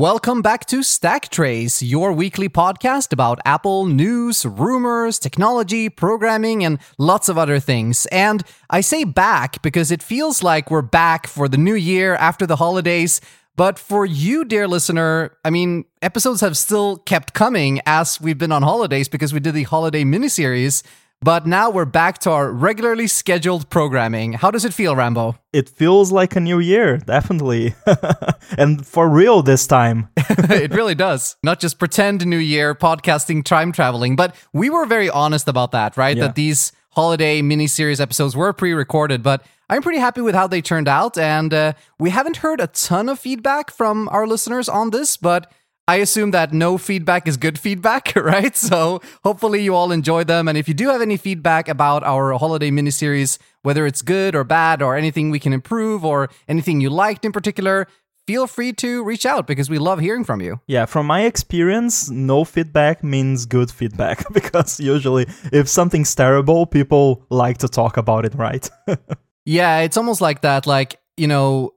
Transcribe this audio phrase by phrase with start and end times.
[0.00, 6.78] Welcome back to Stack Trace, your weekly podcast about Apple news, rumors, technology, programming, and
[6.96, 8.06] lots of other things.
[8.06, 12.46] And I say back because it feels like we're back for the new year after
[12.46, 13.20] the holidays.
[13.56, 18.52] But for you, dear listener, I mean, episodes have still kept coming as we've been
[18.52, 20.82] on holidays because we did the holiday miniseries.
[21.22, 24.32] But now we're back to our regularly scheduled programming.
[24.32, 25.36] How does it feel, Rambo?
[25.52, 27.74] It feels like a new year, definitely.
[28.56, 30.08] and for real this time.
[30.16, 31.36] it really does.
[31.42, 35.98] Not just pretend new year, podcasting, time traveling, but we were very honest about that,
[35.98, 36.16] right?
[36.16, 36.28] Yeah.
[36.28, 40.62] That these holiday miniseries episodes were pre recorded, but I'm pretty happy with how they
[40.62, 41.18] turned out.
[41.18, 45.52] And uh, we haven't heard a ton of feedback from our listeners on this, but
[45.88, 48.56] I assume that no feedback is good feedback, right?
[48.56, 50.46] So hopefully you all enjoy them.
[50.46, 54.44] And if you do have any feedback about our holiday miniseries, whether it's good or
[54.44, 57.88] bad or anything we can improve or anything you liked in particular,
[58.26, 60.60] feel free to reach out because we love hearing from you.
[60.68, 67.26] Yeah, from my experience, no feedback means good feedback because usually if something's terrible, people
[67.30, 68.70] like to talk about it, right?
[69.44, 70.66] yeah, it's almost like that.
[70.66, 71.72] Like, you know,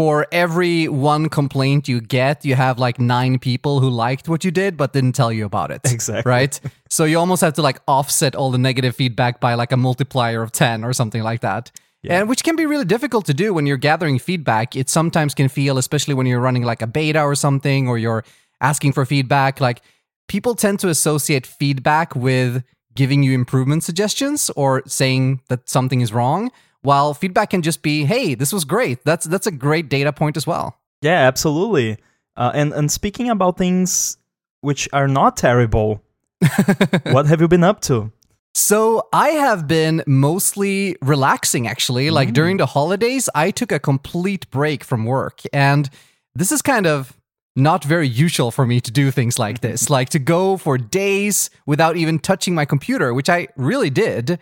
[0.00, 4.50] for every one complaint you get, you have like nine people who liked what you
[4.50, 5.82] did but didn't tell you about it.
[5.92, 6.22] Exactly.
[6.30, 6.58] Right?
[6.88, 10.40] so you almost have to like offset all the negative feedback by like a multiplier
[10.40, 11.70] of 10 or something like that.
[12.02, 12.20] Yeah.
[12.20, 14.74] And which can be really difficult to do when you're gathering feedback.
[14.74, 18.24] It sometimes can feel, especially when you're running like a beta or something, or you're
[18.62, 19.82] asking for feedback, like
[20.28, 26.10] people tend to associate feedback with giving you improvement suggestions or saying that something is
[26.10, 26.50] wrong
[26.82, 30.36] while feedback can just be, "Hey, this was great." That's that's a great data point
[30.36, 30.78] as well.
[31.02, 31.98] Yeah, absolutely.
[32.36, 34.16] Uh, and and speaking about things
[34.60, 36.02] which are not terrible,
[37.04, 38.12] what have you been up to?
[38.54, 42.10] So I have been mostly relaxing actually.
[42.10, 45.42] Like during the holidays, I took a complete break from work.
[45.52, 45.88] And
[46.34, 47.16] this is kind of
[47.56, 51.50] not very usual for me to do things like this, like to go for days
[51.66, 54.38] without even touching my computer, which I really did.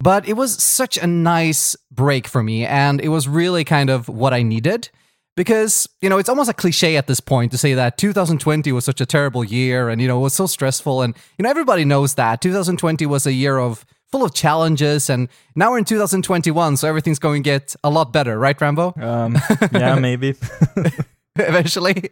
[0.00, 4.08] But it was such a nice break for me, and it was really kind of
[4.08, 4.90] what I needed.
[5.36, 8.84] Because, you know, it's almost a cliche at this point to say that 2020 was
[8.84, 11.00] such a terrible year and, you know, it was so stressful.
[11.00, 15.08] And, you know, everybody knows that 2020 was a year of full of challenges.
[15.08, 18.94] And now we're in 2021, so everything's going to get a lot better, right, Rambo?
[18.96, 19.38] Um,
[19.72, 20.34] yeah, maybe.
[21.36, 22.10] Eventually.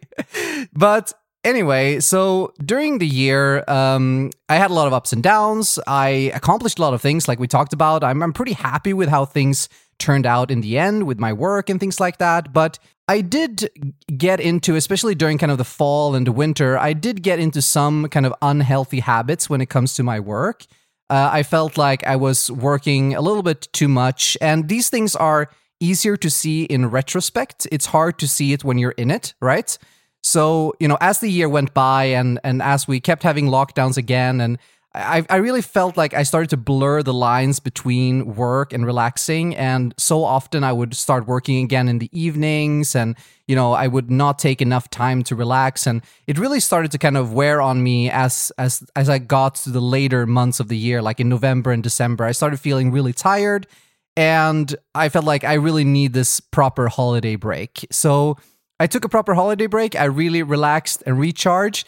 [0.71, 5.79] but anyway, so during the year, um, I had a lot of ups and downs.
[5.87, 8.03] I accomplished a lot of things, like we talked about.
[8.03, 11.69] I'm, I'm pretty happy with how things turned out in the end with my work
[11.69, 12.53] and things like that.
[12.53, 13.69] But I did
[14.17, 18.07] get into, especially during kind of the fall and winter, I did get into some
[18.09, 20.65] kind of unhealthy habits when it comes to my work.
[21.09, 25.15] Uh, I felt like I was working a little bit too much, and these things
[25.15, 25.49] are
[25.79, 27.65] easier to see in retrospect.
[27.71, 29.77] It's hard to see it when you're in it, right?
[30.23, 33.97] So, you know, as the year went by and and as we kept having lockdowns
[33.97, 34.57] again and
[34.97, 39.55] I, I really felt like I started to blur the lines between work and relaxing.
[39.55, 43.15] And so often I would start working again in the evenings and,
[43.47, 45.85] you know, I would not take enough time to relax.
[45.85, 49.55] And it really started to kind of wear on me as, as, as I got
[49.55, 52.25] to the later months of the year, like in November and December.
[52.25, 53.67] I started feeling really tired
[54.15, 57.85] and I felt like I really need this proper holiday break.
[57.91, 58.37] So
[58.79, 59.95] I took a proper holiday break.
[59.95, 61.87] I really relaxed and recharged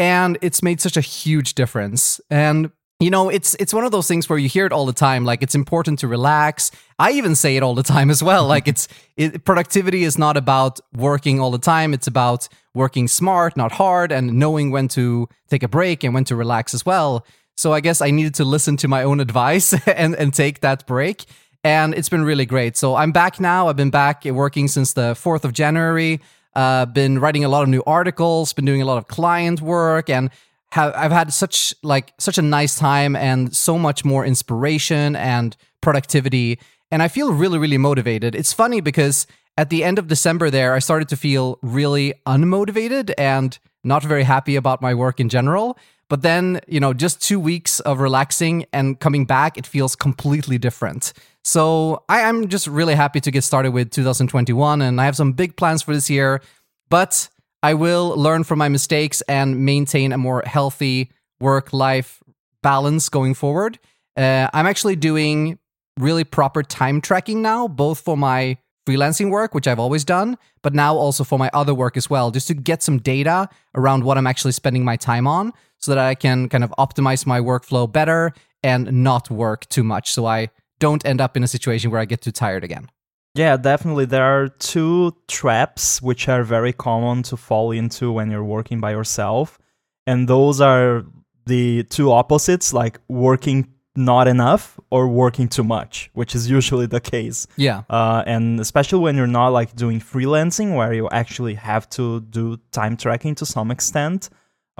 [0.00, 2.20] and it's made such a huge difference.
[2.30, 4.92] And you know, it's it's one of those things where you hear it all the
[4.92, 5.24] time.
[5.24, 6.70] Like it's important to relax.
[6.98, 8.46] I even say it all the time as well.
[8.46, 11.94] Like it's it, productivity is not about working all the time.
[11.94, 16.24] It's about working smart, not hard, and knowing when to take a break and when
[16.24, 17.26] to relax as well.
[17.56, 20.86] So I guess I needed to listen to my own advice and and take that
[20.86, 21.24] break.
[21.62, 22.76] And it's been really great.
[22.76, 23.68] So I'm back now.
[23.68, 26.20] I've been back working since the 4th of January.
[26.54, 30.10] Uh, been writing a lot of new articles, been doing a lot of client work,
[30.10, 30.30] and
[30.72, 35.56] have I've had such like such a nice time and so much more inspiration and
[35.80, 36.58] productivity.
[36.90, 38.34] And I feel really, really motivated.
[38.34, 43.12] It's funny because at the end of December, there, I started to feel really unmotivated
[43.18, 45.78] and not very happy about my work in general.
[46.10, 50.58] But then, you know, just two weeks of relaxing and coming back, it feels completely
[50.58, 51.12] different.
[51.44, 55.32] So I am just really happy to get started with 2021, and I have some
[55.32, 56.42] big plans for this year.
[56.90, 57.28] But
[57.62, 62.20] I will learn from my mistakes and maintain a more healthy work life
[62.60, 63.78] balance going forward.
[64.16, 65.60] Uh, I'm actually doing
[65.96, 70.74] really proper time tracking now, both for my freelancing work, which I've always done, but
[70.74, 74.18] now also for my other work as well, just to get some data around what
[74.18, 77.90] I'm actually spending my time on so that I can kind of optimize my workflow
[77.90, 78.32] better
[78.62, 82.04] and not work too much so I don't end up in a situation where I
[82.04, 82.90] get too tired again.
[83.34, 84.06] Yeah, definitely.
[84.06, 88.90] There are two traps which are very common to fall into when you're working by
[88.90, 89.58] yourself.
[90.06, 91.04] And those are
[91.46, 97.00] the two opposites, like working not enough or working too much, which is usually the
[97.00, 97.46] case.
[97.56, 97.82] Yeah.
[97.88, 102.58] Uh, and especially when you're not like doing freelancing, where you actually have to do
[102.72, 104.30] time tracking to some extent,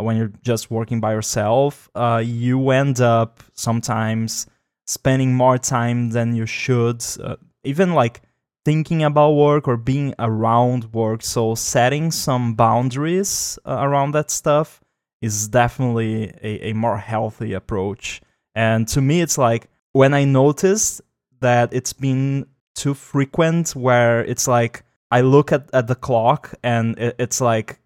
[0.03, 4.47] when you're just working by yourself, uh, you end up sometimes
[4.87, 8.23] spending more time than you should, uh, even like
[8.65, 11.23] thinking about work or being around work.
[11.23, 14.81] So setting some boundaries uh, around that stuff
[15.23, 18.21] is definitely a, a more healthy approach.
[18.55, 21.01] And to me, it's like when I noticed
[21.41, 26.99] that it's been too frequent where it's like I look at, at the clock and
[26.99, 27.80] it, it's like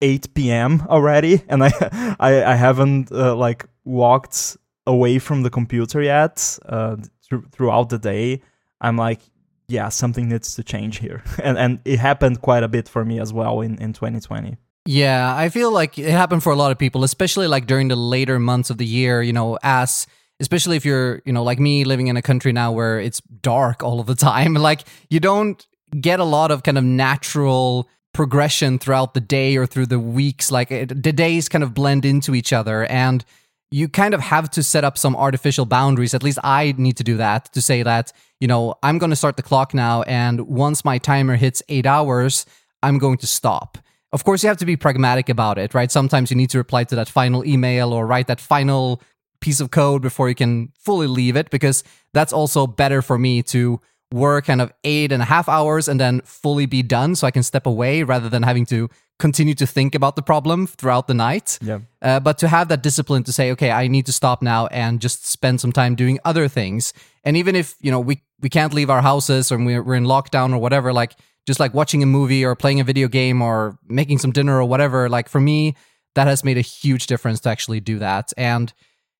[0.00, 0.82] 8 p.m.
[0.88, 1.70] already, and I
[2.20, 4.56] I, I haven't uh, like walked
[4.86, 6.96] away from the computer yet uh,
[7.28, 8.42] th- throughout the day.
[8.80, 9.20] I'm like,
[9.68, 13.20] yeah, something needs to change here, and and it happened quite a bit for me
[13.20, 14.56] as well in in 2020.
[14.90, 17.96] Yeah, I feel like it happened for a lot of people, especially like during the
[17.96, 20.06] later months of the year, you know, as
[20.40, 23.82] especially if you're, you know, like me living in a country now where it's dark
[23.82, 25.66] all of the time, like you don't
[26.00, 27.88] get a lot of kind of natural
[28.20, 32.04] progression throughout the day or through the weeks like it, the days kind of blend
[32.04, 33.24] into each other and
[33.70, 37.04] you kind of have to set up some artificial boundaries at least i need to
[37.04, 40.36] do that to say that you know i'm going to start the clock now and
[40.48, 42.44] once my timer hits 8 hours
[42.82, 43.78] i'm going to stop
[44.12, 45.90] of course, you have to be pragmatic about it, right?
[45.90, 49.02] Sometimes you need to reply to that final email or write that final
[49.40, 53.42] piece of code before you can fully leave it, because that's also better for me
[53.42, 53.80] to
[54.12, 57.30] work kind of eight and a half hours and then fully be done so I
[57.30, 58.88] can step away rather than having to
[59.18, 61.58] continue to think about the problem throughout the night.
[61.60, 61.80] Yeah.
[62.00, 65.00] Uh, but to have that discipline to say, okay, I need to stop now and
[65.00, 66.94] just spend some time doing other things.
[67.24, 70.04] And even if, you know, we, we can't leave our houses or we're, we're in
[70.04, 71.16] lockdown or whatever, like
[71.48, 74.64] just like watching a movie or playing a video game or making some dinner or
[74.66, 75.74] whatever like for me
[76.14, 78.74] that has made a huge difference to actually do that and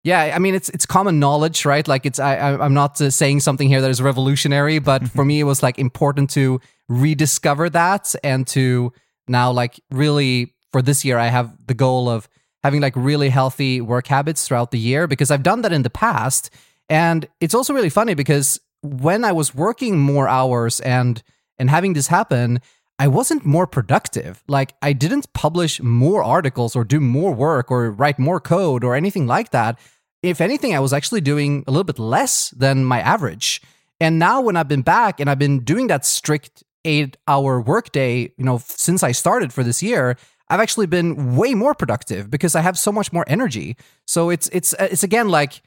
[0.08, 3.40] yeah i mean it's it's common knowledge right like it's I, i'm not uh, saying
[3.40, 8.14] something here that is revolutionary but for me it was like important to rediscover that
[8.24, 8.92] and to
[9.28, 12.28] now like really for this year i have the goal of
[12.64, 15.90] having like really healthy work habits throughout the year because i've done that in the
[15.90, 16.50] past
[16.88, 21.22] and it's also really funny because when i was working more hours and
[21.58, 22.60] and having this happen,
[22.98, 24.42] I wasn't more productive.
[24.48, 28.94] Like, I didn't publish more articles or do more work or write more code or
[28.94, 29.78] anything like that.
[30.22, 33.62] If anything, I was actually doing a little bit less than my average.
[34.00, 38.32] And now, when I've been back and I've been doing that strict eight hour workday,
[38.36, 40.16] you know, since I started for this year,
[40.48, 43.76] I've actually been way more productive because I have so much more energy.
[44.06, 45.62] So it's it's uh, it's again like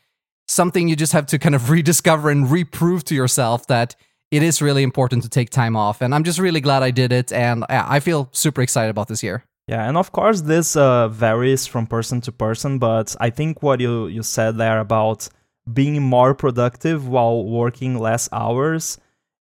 [0.47, 3.95] something you just have to kind of rediscover and reprove to yourself that
[4.31, 6.01] it is really important to take time off.
[6.01, 7.31] And I'm just really glad I did it.
[7.31, 9.43] And uh, I feel super excited about this year.
[9.71, 13.79] Yeah, and of course this uh, varies from person to person, but I think what
[13.79, 15.29] you, you said there about
[15.71, 18.97] being more productive while working less hours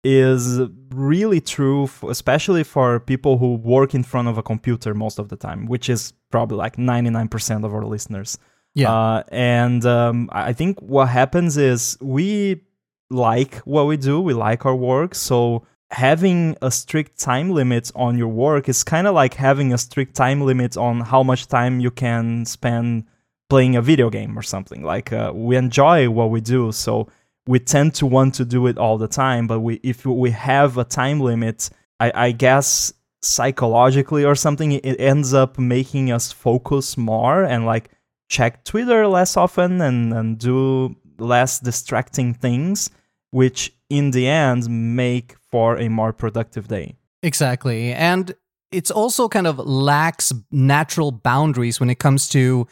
[0.01, 0.61] is
[0.91, 5.27] really true, for, especially for people who work in front of a computer most of
[5.27, 8.37] the time, which is probably like 99% of our listeners.
[8.75, 8.93] Yeah.
[8.93, 12.61] Uh, and um, I think what happens is we
[13.09, 15.15] like what we do, we like our work.
[15.15, 19.77] So having a strict time limit on your work is kind of like having a
[19.77, 23.05] strict time limit on how much time you can spend
[23.49, 24.83] playing a video game or something.
[24.83, 27.07] Like uh, we enjoy what we do, so
[27.45, 29.45] we tend to want to do it all the time.
[29.45, 32.91] But we, if we have a time limit, I, I guess
[33.21, 37.91] psychologically or something, it ends up making us focus more and like
[38.29, 42.89] check Twitter less often and, and do less distracting things
[43.33, 46.95] which in the end make for a more productive day.
[47.21, 47.93] Exactly.
[47.93, 48.33] And
[48.71, 52.67] it's also kind of lacks natural boundaries when it comes to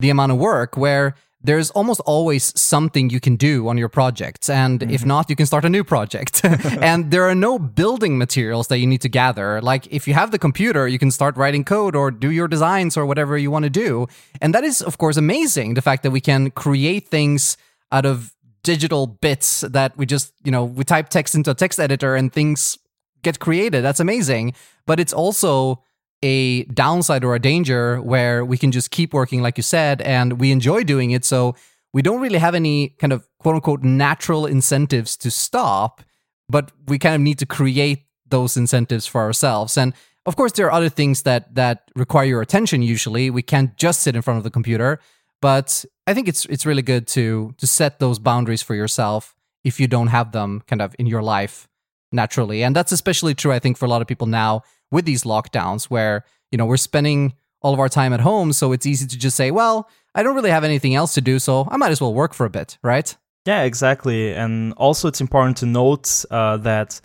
[0.00, 1.14] the amount of work where
[1.44, 4.50] there's almost always something you can do on your projects.
[4.50, 4.90] And mm-hmm.
[4.90, 6.44] if not, you can start a new project.
[6.90, 9.62] and there are no building materials that you need to gather.
[9.62, 12.96] Like if you have the computer, you can start writing code or do your designs
[12.96, 14.08] or whatever you want to do.
[14.40, 15.74] And that is, of course, amazing.
[15.74, 17.56] The fact that we can create things
[17.92, 18.34] out of
[18.64, 22.32] digital bits that we just, you know, we type text into a text editor and
[22.32, 22.76] things
[23.22, 23.84] get created.
[23.84, 24.54] That's amazing.
[24.86, 25.84] But it's also
[26.22, 30.40] a downside or a danger where we can just keep working, like you said, and
[30.40, 31.24] we enjoy doing it.
[31.24, 31.54] So
[31.92, 36.02] we don't really have any kind of quote unquote natural incentives to stop,
[36.48, 39.76] but we kind of need to create those incentives for ourselves.
[39.76, 39.92] And
[40.26, 42.82] of course, there are other things that that require your attention.
[42.82, 44.98] Usually, we can't just sit in front of the computer.
[45.44, 49.78] But I think it's it's really good to to set those boundaries for yourself if
[49.78, 51.68] you don't have them kind of in your life
[52.12, 52.64] naturally.
[52.64, 55.90] And that's especially true, I think, for a lot of people now with these lockdowns
[55.90, 58.54] where, you know, we're spending all of our time at home.
[58.54, 61.38] So it's easy to just say, well, I don't really have anything else to do.
[61.38, 63.14] So I might as well work for a bit, right?
[63.44, 64.32] Yeah, exactly.
[64.32, 67.02] And also, it's important to note uh, that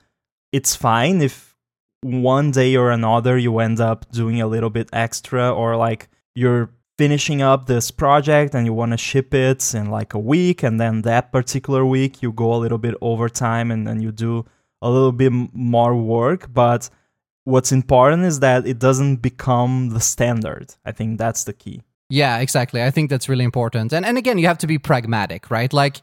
[0.53, 1.57] it's fine if
[2.03, 6.69] one day or another you end up doing a little bit extra or like you're
[6.99, 10.81] finishing up this project and you want to ship it in like a week and
[10.81, 14.45] then that particular week you go a little bit overtime and then you do
[14.81, 16.53] a little bit more work.
[16.53, 16.89] But
[17.45, 20.75] what's important is that it doesn't become the standard.
[20.83, 21.83] I think that's the key.
[22.09, 22.83] Yeah exactly.
[22.83, 23.93] I think that's really important.
[23.93, 25.71] And and again you have to be pragmatic right?
[25.71, 26.01] Like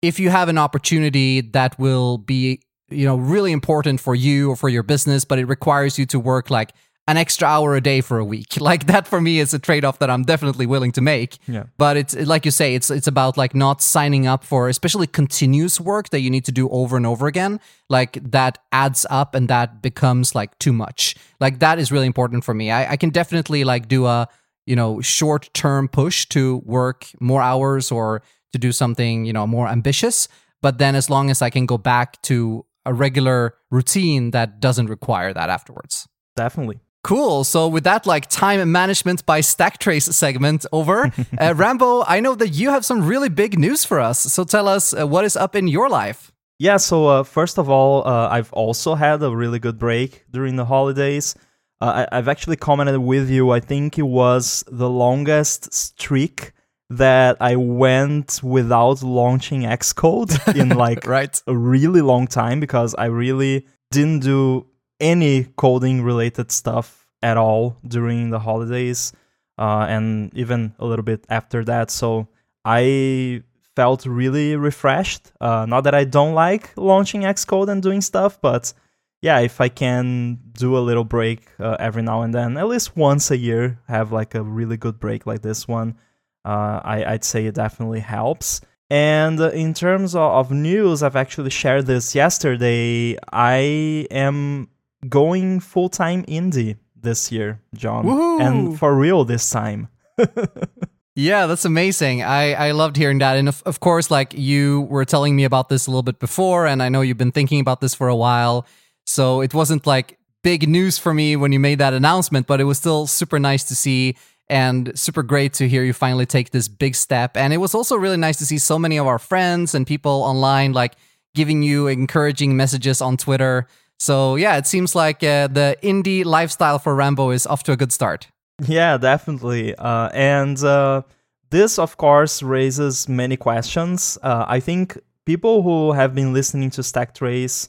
[0.00, 4.56] if you have an opportunity that will be you know really important for you or
[4.56, 6.72] for your business but it requires you to work like
[7.08, 8.56] an extra hour a day for a week.
[8.68, 11.38] Like that for me is a trade-off that i'm definitely willing to make.
[11.46, 11.64] Yeah.
[11.78, 15.80] But it's like you say it's it's about like not signing up for especially continuous
[15.80, 17.60] work that you need to do over and over again.
[17.88, 21.16] Like that adds up and that becomes like too much.
[21.40, 22.70] Like that is really important for me.
[22.70, 24.28] I, I can definitely like do a
[24.66, 28.20] you know short term push to work more hours or
[28.52, 30.28] to do something you know more ambitious.
[30.60, 34.88] But then as long as i can go back to a regular routine that doesn't
[34.88, 36.06] require that afterwards.
[36.36, 36.80] Definitely.
[37.08, 37.42] Cool.
[37.44, 41.10] So with that, like time management by Stacktrace segment over,
[41.40, 44.18] uh, Rambo, I know that you have some really big news for us.
[44.20, 46.30] So tell us uh, what is up in your life.
[46.58, 46.76] Yeah.
[46.76, 50.66] So uh, first of all, uh, I've also had a really good break during the
[50.66, 51.34] holidays.
[51.80, 53.52] Uh, I- I've actually commented with you.
[53.52, 56.52] I think it was the longest streak
[56.90, 61.42] that I went without launching Xcode in like right.
[61.46, 64.66] a really long time because I really didn't do
[65.00, 69.12] any coding related stuff at all during the holidays
[69.58, 71.90] uh, and even a little bit after that.
[71.90, 72.28] So
[72.64, 73.42] I
[73.74, 75.32] felt really refreshed.
[75.40, 78.72] Uh, not that I don't like launching Xcode and doing stuff, but
[79.20, 82.96] yeah, if I can do a little break uh, every now and then, at least
[82.96, 85.96] once a year, have like a really good break like this one,
[86.44, 88.60] uh, I, would say it definitely helps.
[88.90, 93.18] And in terms of, news, I've actually shared this yesterday.
[93.32, 94.70] I am
[95.08, 96.76] going full time indie
[97.08, 98.40] this year, John, Woo-hoo!
[98.40, 99.88] and for real this time.
[101.14, 102.22] yeah, that's amazing.
[102.22, 103.36] I, I loved hearing that.
[103.36, 106.66] And of, of course, like you were telling me about this a little bit before,
[106.66, 108.66] and I know you've been thinking about this for a while.
[109.06, 112.64] So it wasn't like big news for me when you made that announcement, but it
[112.64, 114.16] was still super nice to see
[114.50, 117.36] and super great to hear you finally take this big step.
[117.36, 120.22] And it was also really nice to see so many of our friends and people
[120.22, 120.94] online like
[121.34, 123.66] giving you encouraging messages on Twitter.
[123.98, 127.76] So yeah, it seems like uh, the indie lifestyle for Rambo is off to a
[127.76, 128.28] good start.
[128.66, 129.74] Yeah, definitely.
[129.74, 131.02] Uh, and uh,
[131.50, 134.18] this, of course, raises many questions.
[134.22, 137.68] Uh, I think people who have been listening to Stacktrace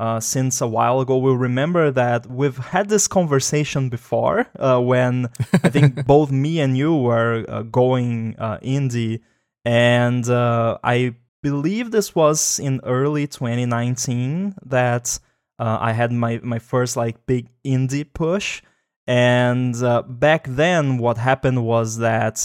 [0.00, 5.28] uh, since a while ago will remember that we've had this conversation before uh, when
[5.62, 9.20] I think both me and you were uh, going uh, indie,
[9.66, 15.20] and uh, I believe this was in early 2019 that
[15.60, 18.62] uh, I had my my first like big indie push.
[19.06, 19.74] And
[20.08, 22.36] back then, what happened was that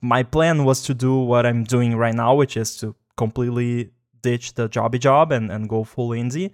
[0.00, 3.90] my plan was to do what I'm doing right now, which is to completely
[4.20, 6.50] ditch the jobby job and, and go full indie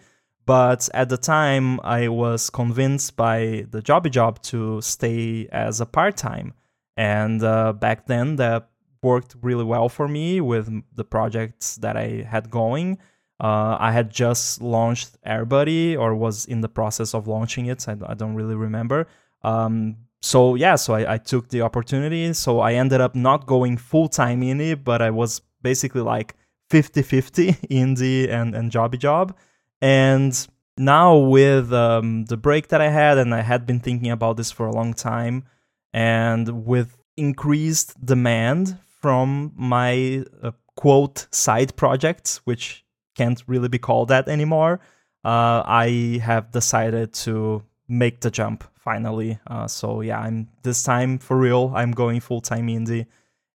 [0.46, 5.86] but at the time, I was convinced by the Jobby Job to stay as a
[5.86, 6.54] part time.
[6.96, 8.70] And uh, back then, that
[9.02, 12.98] worked really well for me with the projects that I had going.
[13.38, 17.86] Uh, I had just launched AirBuddy or was in the process of launching it.
[17.86, 19.06] I, I don't really remember.
[19.42, 22.32] Um, so yeah, so I, I, took the opportunity.
[22.32, 26.34] So I ended up not going full time in it, but I was basically like
[26.70, 29.36] 50 50 indie and, and Jobby Job.
[29.82, 30.34] And
[30.78, 34.50] now with um, the break that I had, and I had been thinking about this
[34.50, 35.44] for a long time,
[35.92, 42.85] and with increased demand from my uh, quote side projects, which
[43.16, 44.80] can't really be called that anymore,
[45.24, 49.38] uh, I have decided to make the jump finally.
[49.46, 51.72] Uh, so yeah, I'm this time for real.
[51.74, 53.06] I'm going full time indie.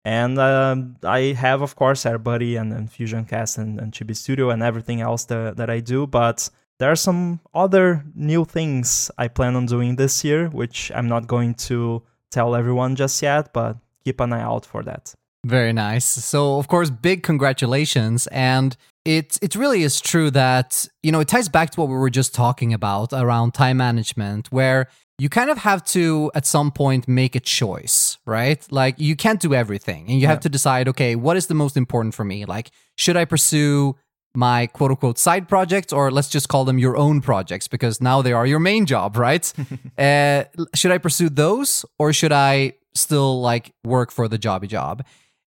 [0.05, 4.63] And uh, I have, of course, AirBuddy and, and FusionCast and, and Chibi Studio and
[4.63, 6.07] everything else that, that I do.
[6.07, 6.49] But
[6.79, 11.27] there are some other new things I plan on doing this year, which I'm not
[11.27, 15.15] going to tell everyone just yet, but keep an eye out for that.
[15.45, 16.07] Very nice.
[16.07, 18.27] So, of course, big congratulations.
[18.29, 18.77] And
[19.17, 22.11] it it really is true that, you know, it ties back to what we were
[22.11, 24.87] just talking about around time management, where
[25.19, 28.65] you kind of have to at some point make a choice, right?
[28.71, 30.29] Like you can't do everything and you yeah.
[30.29, 32.45] have to decide, okay, what is the most important for me?
[32.45, 33.97] Like, should I pursue
[34.35, 38.23] my quote unquote side projects, or let's just call them your own projects because now
[38.23, 39.53] they are your main job, right?
[39.99, 45.03] uh, should I pursue those or should I still like work for the jobby job?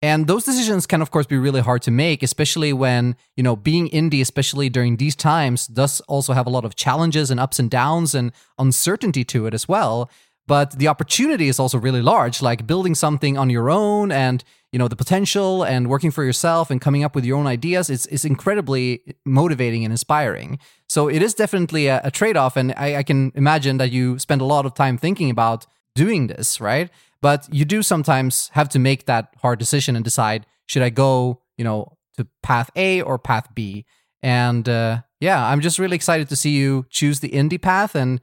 [0.02, 3.56] And those decisions can, of course, be really hard to make, especially when, you know,
[3.56, 7.58] being indie, especially during these times, does also have a lot of challenges and ups
[7.58, 10.10] and downs and uncertainty to it as well.
[10.46, 14.80] But the opportunity is also really large, like building something on your own and, you
[14.80, 18.06] know, the potential and working for yourself and coming up with your own ideas is,
[18.08, 20.60] is incredibly motivating and inspiring.
[20.88, 22.56] So it is definitely a, a trade off.
[22.56, 26.28] And I, I can imagine that you spend a lot of time thinking about doing
[26.28, 26.90] this, right?
[27.22, 31.42] But you do sometimes have to make that hard decision and decide should I go,
[31.58, 33.86] you know, to path A or path B?
[34.22, 38.20] And uh, yeah, I'm just really excited to see you choose the indie path, and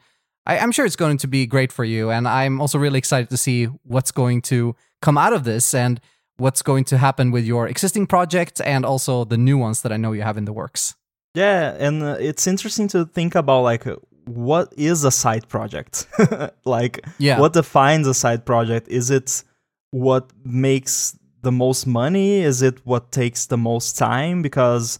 [0.47, 2.11] I, I'm sure it's going to be great for you.
[2.11, 6.01] And I'm also really excited to see what's going to come out of this and
[6.37, 9.97] what's going to happen with your existing projects and also the new ones that I
[9.97, 10.95] know you have in the works.
[11.35, 13.87] Yeah, and uh, it's interesting to think about like
[14.26, 16.07] what is a side project?
[16.64, 17.38] like, yeah.
[17.38, 18.88] what defines a side project?
[18.88, 19.45] Is it
[19.90, 22.40] what makes the most money?
[22.40, 24.43] Is it what takes the most time?
[24.43, 24.99] Because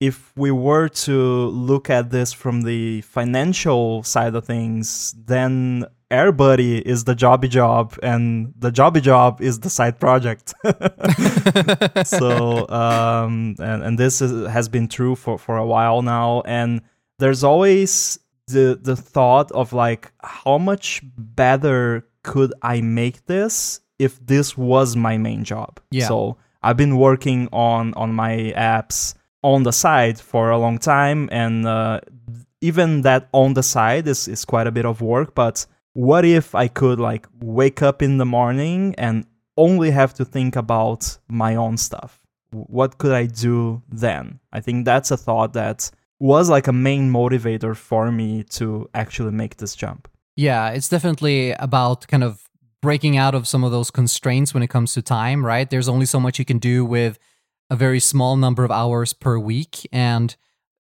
[0.00, 6.82] if we were to look at this from the financial side of things, then AirBuddy
[6.82, 10.52] is the jobby job, and the jobby job is the side project.
[12.06, 16.82] so, um, and and this is, has been true for for a while now, and
[17.18, 24.24] there's always the the thought of like how much better could I make this if
[24.24, 25.80] this was my main job.
[25.90, 26.08] Yeah.
[26.08, 31.28] So I've been working on on my apps on the side for a long time,
[31.30, 32.00] and uh,
[32.60, 35.34] even that on the side is is quite a bit of work.
[35.34, 40.24] But what if I could like wake up in the morning and only have to
[40.24, 42.20] think about my own stuff?
[42.50, 44.40] What could I do then?
[44.52, 49.32] I think that's a thought that was like a main motivator for me to actually
[49.32, 50.08] make this jump.
[50.36, 52.48] Yeah, it's definitely about kind of
[52.82, 55.68] breaking out of some of those constraints when it comes to time, right?
[55.68, 57.18] There's only so much you can do with
[57.70, 59.88] a very small number of hours per week.
[59.90, 60.34] And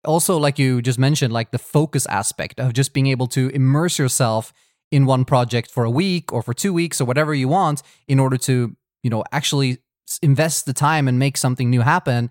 [0.04, 4.00] also, like you just mentioned, like the focus aspect of just being able to immerse
[4.00, 4.52] yourself
[4.92, 8.20] in one project for a week or for two weeks or whatever you want in
[8.20, 9.78] order to, you know, actually
[10.22, 12.30] invest the time and make something new happen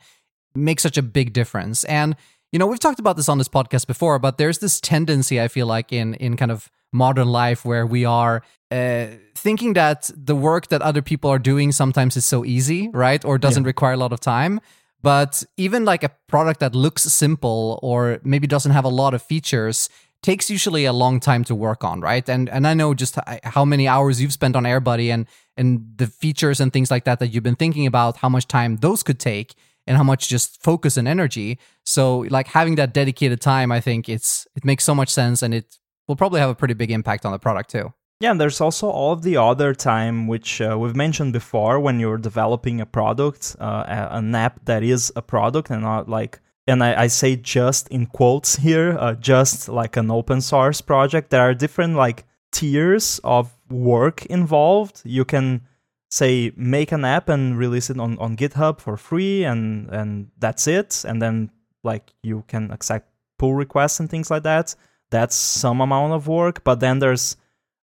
[0.54, 1.84] makes such a big difference.
[1.84, 2.16] And
[2.52, 5.48] you know, we've talked about this on this podcast before, but there's this tendency I
[5.48, 10.34] feel like in in kind of modern life where we are uh, thinking that the
[10.34, 13.24] work that other people are doing sometimes is so easy, right?
[13.24, 13.68] Or doesn't yeah.
[13.68, 14.60] require a lot of time.
[15.02, 19.22] But even like a product that looks simple or maybe doesn't have a lot of
[19.22, 19.88] features
[20.22, 22.28] takes usually a long time to work on, right?
[22.28, 26.06] And and I know just how many hours you've spent on AirBuddy and and the
[26.06, 29.18] features and things like that that you've been thinking about, how much time those could
[29.18, 29.54] take
[29.90, 31.58] and how much just focus and energy.
[31.84, 35.52] So like having that dedicated time, I think it's it makes so much sense and
[35.52, 37.92] it will probably have a pretty big impact on the product too.
[38.20, 41.98] Yeah, and there's also all of the other time which uh, we've mentioned before when
[41.98, 46.84] you're developing a product, uh, an app that is a product and not like, and
[46.84, 51.30] I, I say just in quotes here, uh, just like an open source project.
[51.30, 55.02] There are different like tiers of work involved.
[55.04, 55.62] You can
[56.10, 60.66] say make an app and release it on, on GitHub for free and and that's
[60.66, 61.04] it.
[61.06, 61.50] And then
[61.84, 64.74] like you can accept pull requests and things like that.
[65.10, 66.62] That's some amount of work.
[66.64, 67.36] But then there's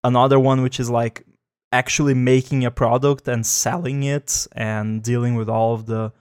[0.03, 1.25] another one which is like
[1.71, 6.11] actually making a product and selling it and dealing with all of the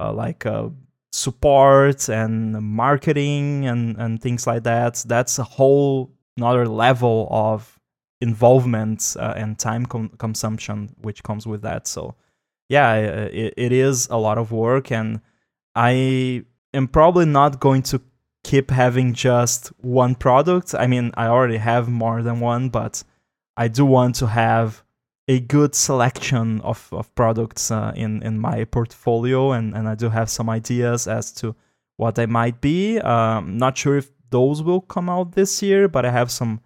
[0.00, 0.68] uh, like uh,
[1.12, 5.02] support and marketing and and things like that.
[5.06, 7.77] That's a whole another level of
[8.20, 11.86] involvement uh, and time com- consumption which comes with that.
[11.86, 12.14] So
[12.68, 15.20] yeah it, it is a lot of work and
[15.74, 18.00] i am probably not going to
[18.44, 20.74] keep having just one product.
[20.74, 23.02] I mean i already have more than one but
[23.56, 24.82] i do want to have
[25.30, 30.08] a good selection of, of products uh, in, in my portfolio and, and i do
[30.08, 31.54] have some ideas as to
[31.96, 33.00] what they might be.
[33.00, 36.60] Um, not sure if those will come out this year but i have some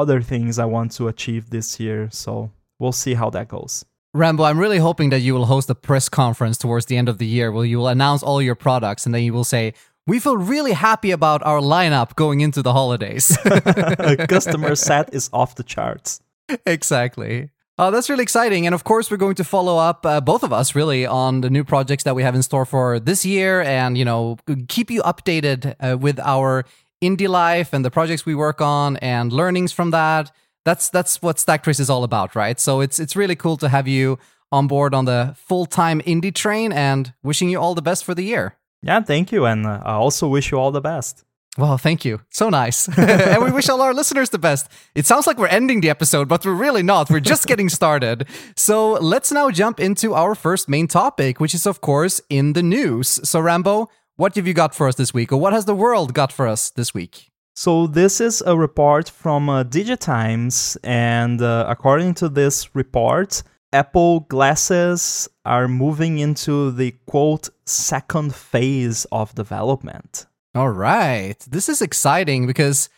[0.00, 2.08] other things I want to achieve this year.
[2.10, 3.84] So we'll see how that goes.
[4.12, 7.18] Rambo, I'm really hoping that you will host a press conference towards the end of
[7.18, 9.74] the year where you will announce all your products and then you will say,
[10.06, 13.36] we feel really happy about our lineup going into the holidays.
[14.28, 16.20] Customer set is off the charts.
[16.66, 17.50] Exactly.
[17.76, 18.66] Oh, that's really exciting.
[18.66, 21.50] And of course, we're going to follow up, uh, both of us really, on the
[21.50, 24.36] new projects that we have in store for this year and, you know,
[24.68, 26.64] keep you updated uh, with our
[27.04, 30.30] indie life and the projects we work on and learnings from that.
[30.64, 32.58] That's that's what Stacktrace is all about, right?
[32.58, 34.18] So it's it's really cool to have you
[34.50, 38.22] on board on the full-time indie train and wishing you all the best for the
[38.22, 38.56] year.
[38.82, 39.46] Yeah, thank you.
[39.46, 41.24] And uh, I also wish you all the best.
[41.56, 42.20] Well, thank you.
[42.30, 42.88] So nice.
[42.98, 44.68] and we wish all our listeners the best.
[44.94, 47.10] It sounds like we're ending the episode, but we're really not.
[47.10, 48.26] We're just getting started.
[48.56, 52.62] So let's now jump into our first main topic, which is, of course, in the
[52.62, 53.20] news.
[53.28, 56.14] So, Rambo, what have you got for us this week, or what has the world
[56.14, 57.30] got for us this week?
[57.56, 64.20] So, this is a report from uh, Digitimes, and uh, according to this report, Apple
[64.20, 70.26] glasses are moving into the quote second phase of development.
[70.54, 71.38] All right.
[71.48, 72.88] This is exciting because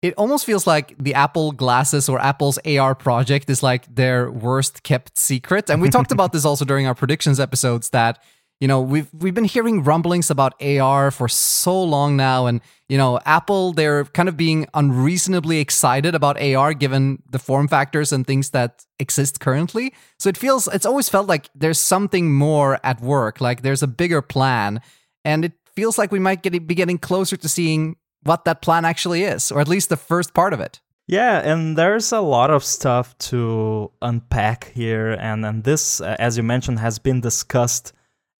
[0.00, 4.82] it almost feels like the Apple glasses or Apple's AR project is like their worst
[4.82, 5.68] kept secret.
[5.68, 8.22] And we talked about this also during our predictions episodes that
[8.62, 12.96] you know we've we've been hearing rumblings about AR for so long now and you
[12.96, 18.24] know Apple they're kind of being unreasonably excited about AR given the form factors and
[18.24, 19.92] things that exist currently.
[20.20, 23.88] So it feels it's always felt like there's something more at work, like there's a
[23.88, 24.80] bigger plan
[25.24, 28.84] and it feels like we might get, be getting closer to seeing what that plan
[28.84, 30.80] actually is, or at least the first part of it.
[31.08, 36.36] Yeah, and there's a lot of stuff to unpack here, and and this, uh, as
[36.36, 37.92] you mentioned, has been discussed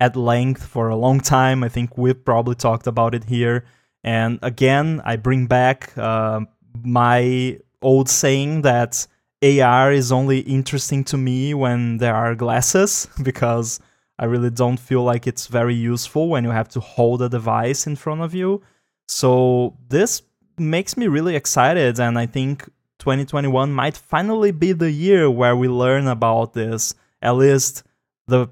[0.02, 1.62] at length for a long time.
[1.62, 3.64] I think we've probably talked about it here.
[4.02, 6.40] And again, I bring back uh,
[6.82, 9.06] my old saying that
[9.44, 13.78] AR is only interesting to me when there are glasses because
[14.18, 17.86] I really don't feel like it's very useful when you have to hold a device
[17.86, 18.60] in front of you.
[19.06, 20.22] So this
[20.58, 22.64] makes me really excited, and I think
[22.98, 26.94] 2021 might finally be the year where we learn about this.
[27.20, 27.84] At least
[28.26, 28.48] the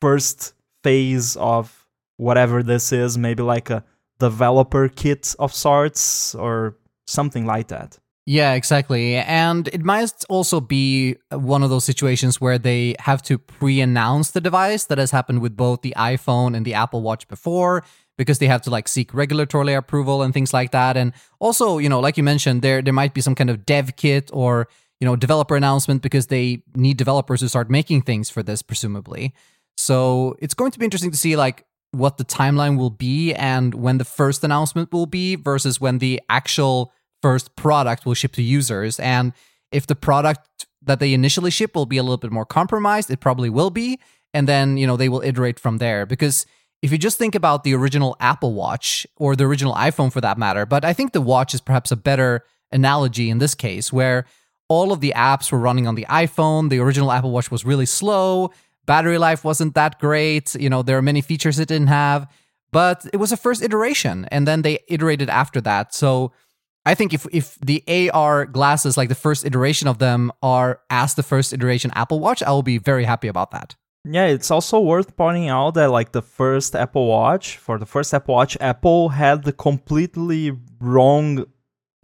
[0.00, 0.54] first
[0.86, 3.84] phase of whatever this is, maybe like a
[4.20, 7.98] developer kit of sorts or something like that.
[8.24, 9.16] Yeah, exactly.
[9.16, 14.32] And it might also be one of those situations where they have to pre announce
[14.32, 17.84] the device that has happened with both the iPhone and the Apple Watch before
[18.18, 20.96] because they have to like seek regulatory approval and things like that.
[20.96, 23.94] And also, you know, like you mentioned, there there might be some kind of dev
[23.94, 24.66] kit or,
[25.00, 29.34] you know, developer announcement because they need developers to start making things for this, presumably.
[29.76, 33.74] So it's going to be interesting to see like what the timeline will be and
[33.74, 38.42] when the first announcement will be versus when the actual first product will ship to
[38.42, 39.00] users.
[39.00, 39.32] And
[39.72, 43.20] if the product that they initially ship will be a little bit more compromised, it
[43.20, 43.98] probably will be.
[44.32, 46.06] And then, you know, they will iterate from there.
[46.06, 46.46] Because
[46.82, 50.38] if you just think about the original Apple Watch or the original iPhone for that
[50.38, 54.26] matter, but I think the watch is perhaps a better analogy in this case, where
[54.68, 56.68] all of the apps were running on the iPhone.
[56.68, 58.50] The original Apple Watch was really slow.
[58.86, 60.54] Battery life wasn't that great.
[60.54, 62.28] You know, there are many features it didn't have,
[62.72, 64.26] but it was a first iteration.
[64.30, 65.94] And then they iterated after that.
[65.94, 66.32] So
[66.86, 71.14] I think if if the AR glasses, like the first iteration of them, are as
[71.14, 73.74] the first iteration Apple Watch, I will be very happy about that.
[74.08, 78.14] Yeah, it's also worth pointing out that like the first Apple Watch, for the first
[78.14, 81.44] Apple Watch, Apple had the completely wrong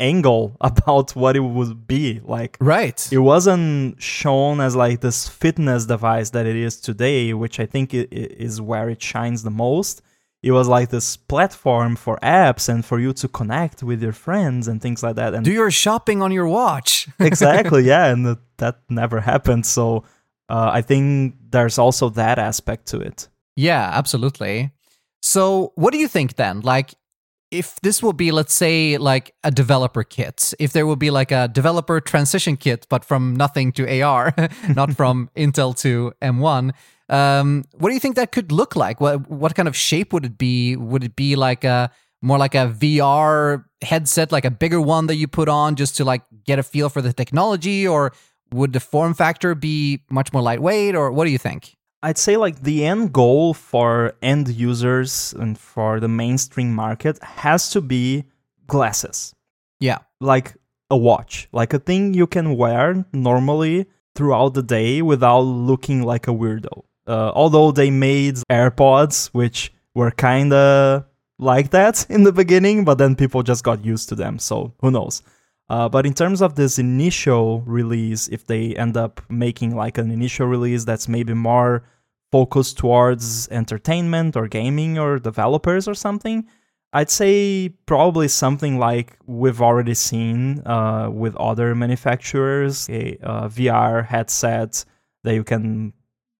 [0.02, 2.20] angle about what it would be.
[2.22, 3.00] Like right.
[3.12, 7.94] It wasn't shown as like this fitness device that it is today, which I think
[7.94, 10.02] is where it shines the most
[10.42, 14.66] it was like this platform for apps and for you to connect with your friends
[14.66, 15.34] and things like that.
[15.34, 17.08] And do your shopping on your watch.
[17.20, 19.64] exactly, yeah, and that never happened.
[19.66, 20.04] So
[20.48, 23.28] uh, I think there's also that aspect to it.
[23.54, 24.72] Yeah, absolutely.
[25.20, 26.60] So what do you think then?
[26.60, 26.94] Like,
[27.52, 31.30] if this will be, let's say, like a developer kit, if there will be like
[31.30, 34.34] a developer transition kit, but from nothing to AR,
[34.74, 36.72] not from Intel to M1,
[37.10, 39.00] um, what do you think that could look like?
[39.00, 40.76] What what kind of shape would it be?
[40.76, 41.90] Would it be like a
[42.22, 46.04] more like a VR headset, like a bigger one that you put on just to
[46.04, 48.12] like get a feel for the technology, or
[48.50, 51.76] would the form factor be much more lightweight, or what do you think?
[52.02, 57.70] I'd say like the end goal for end users and for the mainstream market has
[57.70, 58.24] to be
[58.66, 59.34] glasses.
[59.78, 59.98] Yeah.
[60.20, 60.54] Like
[60.90, 66.26] a watch, like a thing you can wear normally throughout the day without looking like
[66.26, 66.84] a weirdo.
[67.06, 71.04] Uh, although they made AirPods, which were kind of
[71.38, 74.38] like that in the beginning, but then people just got used to them.
[74.38, 75.22] So who knows?
[75.68, 80.10] Uh, but in terms of this initial release, if they end up making like an
[80.10, 81.84] initial release that's maybe more
[82.32, 86.46] focused towards entertainment or gaming or developers or something,
[86.94, 94.04] I'd say probably something like we've already seen uh, with other manufacturers, a uh, VR
[94.04, 94.84] headset
[95.24, 95.92] that you can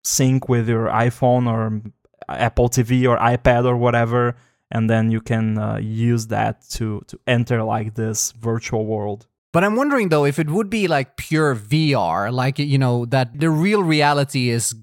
[0.03, 1.81] sync with your iPhone or
[2.29, 4.35] Apple TV or iPad or whatever,
[4.71, 9.27] and then you can uh, use that to to enter like this virtual world.
[9.53, 13.39] But I'm wondering though if it would be like pure VR, like you know that
[13.39, 14.75] the real reality is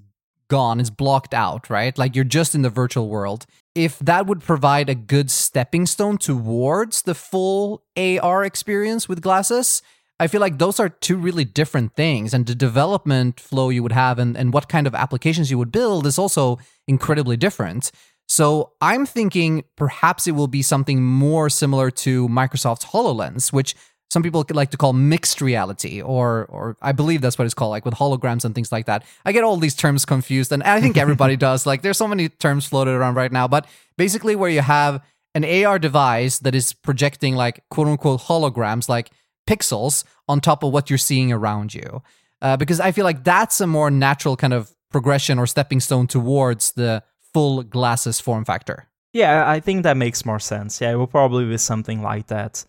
[0.50, 1.96] gone, is blocked out, right?
[1.96, 3.46] Like you're just in the virtual world.
[3.74, 9.80] if that would provide a good stepping stone towards the full AR experience with glasses.
[10.18, 13.92] I feel like those are two really different things, and the development flow you would
[13.92, 17.92] have and, and what kind of applications you would build is also incredibly different.
[18.28, 23.74] So I'm thinking perhaps it will be something more similar to Microsoft's HoloLens, which
[24.10, 27.70] some people like to call mixed reality, or or I believe that's what it's called,
[27.70, 29.04] like with holograms and things like that.
[29.24, 31.64] I get all these terms confused, and I think everybody does.
[31.64, 35.02] Like there's so many terms floated around right now, but basically where you have
[35.34, 39.10] an AR device that is projecting like quote unquote holograms, like
[39.48, 42.02] pixels on top of what you're seeing around you.
[42.42, 46.06] Uh, because I feel like that's a more natural kind of progression or stepping stone
[46.06, 48.88] towards the full glasses form factor.
[49.12, 50.80] Yeah, I think that makes more sense.
[50.80, 52.64] Yeah, it will probably be something like that.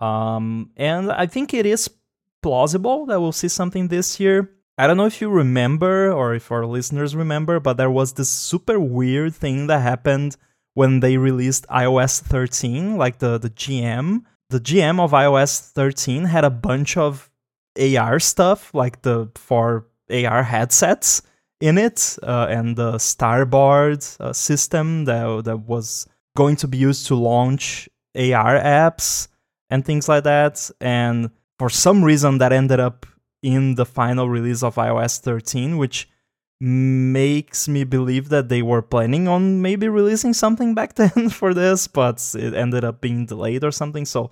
[0.00, 1.90] Um, and I think it is
[2.42, 4.50] plausible that we'll see something this year.
[4.78, 8.30] I don't know if you remember or if our listeners remember, but there was this
[8.30, 10.38] super weird thing that happened
[10.72, 14.22] when they released iOS 13, like the, the GM.
[14.48, 17.30] The GM of iOS 13 had a bunch of
[17.78, 21.22] AR stuff, like the for AR headsets
[21.60, 27.06] in it, uh, and the Starboard uh, system that, that was going to be used
[27.08, 29.28] to launch AR apps
[29.70, 30.70] and things like that.
[30.80, 33.06] And for some reason, that ended up
[33.42, 36.08] in the final release of iOS 13, which
[36.60, 41.86] makes me believe that they were planning on maybe releasing something back then for this,
[41.86, 44.04] but it ended up being delayed or something.
[44.04, 44.30] So,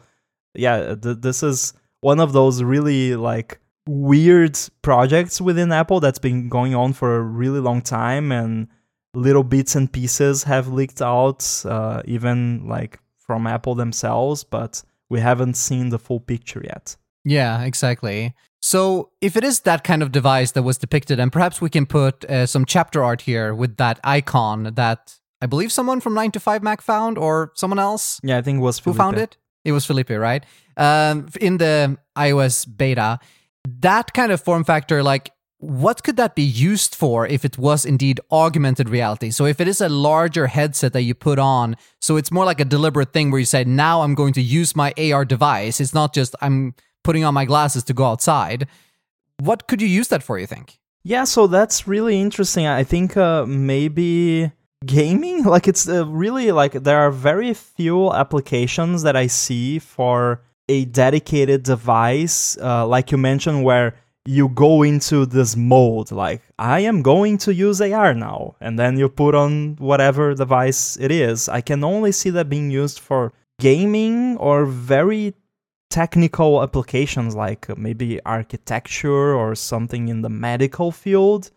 [0.54, 6.48] yeah, th- this is one of those really like weird projects within Apple that's been
[6.48, 8.68] going on for a really long time, and
[9.14, 14.44] little bits and pieces have leaked out, uh, even like from Apple themselves.
[14.44, 16.96] But we haven't seen the full picture yet.
[17.24, 18.34] Yeah, exactly.
[18.60, 21.86] So, if it is that kind of device that was depicted, and perhaps we can
[21.86, 26.32] put uh, some chapter art here with that icon that I believe someone from 9
[26.32, 28.20] to 5 Mac found, or someone else?
[28.24, 28.96] Yeah, I think it was Filipe.
[28.96, 29.36] Who found it?
[29.64, 30.44] It was Filipe, right?
[30.76, 33.20] Um, in the iOS beta.
[33.80, 37.84] That kind of form factor, like what could that be used for if it was
[37.84, 39.30] indeed augmented reality?
[39.30, 42.60] So if it is a larger headset that you put on, so it's more like
[42.60, 45.80] a deliberate thing where you say, now I'm going to use my AR device.
[45.80, 48.68] It's not just I'm putting on my glasses to go outside.
[49.40, 50.78] What could you use that for, you think?
[51.02, 52.66] Yeah, so that's really interesting.
[52.66, 54.52] I think uh, maybe
[54.84, 60.42] gaming, like it's uh, really like there are very few applications that I see for
[60.68, 63.94] a dedicated device, uh, like you mentioned, where
[64.28, 68.98] you go into this mode like i am going to use ar now and then
[68.98, 71.48] you put on whatever device it is.
[71.48, 75.34] I can only see that being used for gaming or very
[75.88, 81.50] technical applications like uh, maybe architecture or something in the medical field.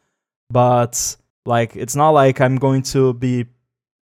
[0.50, 3.46] But like it's not like i'm going to be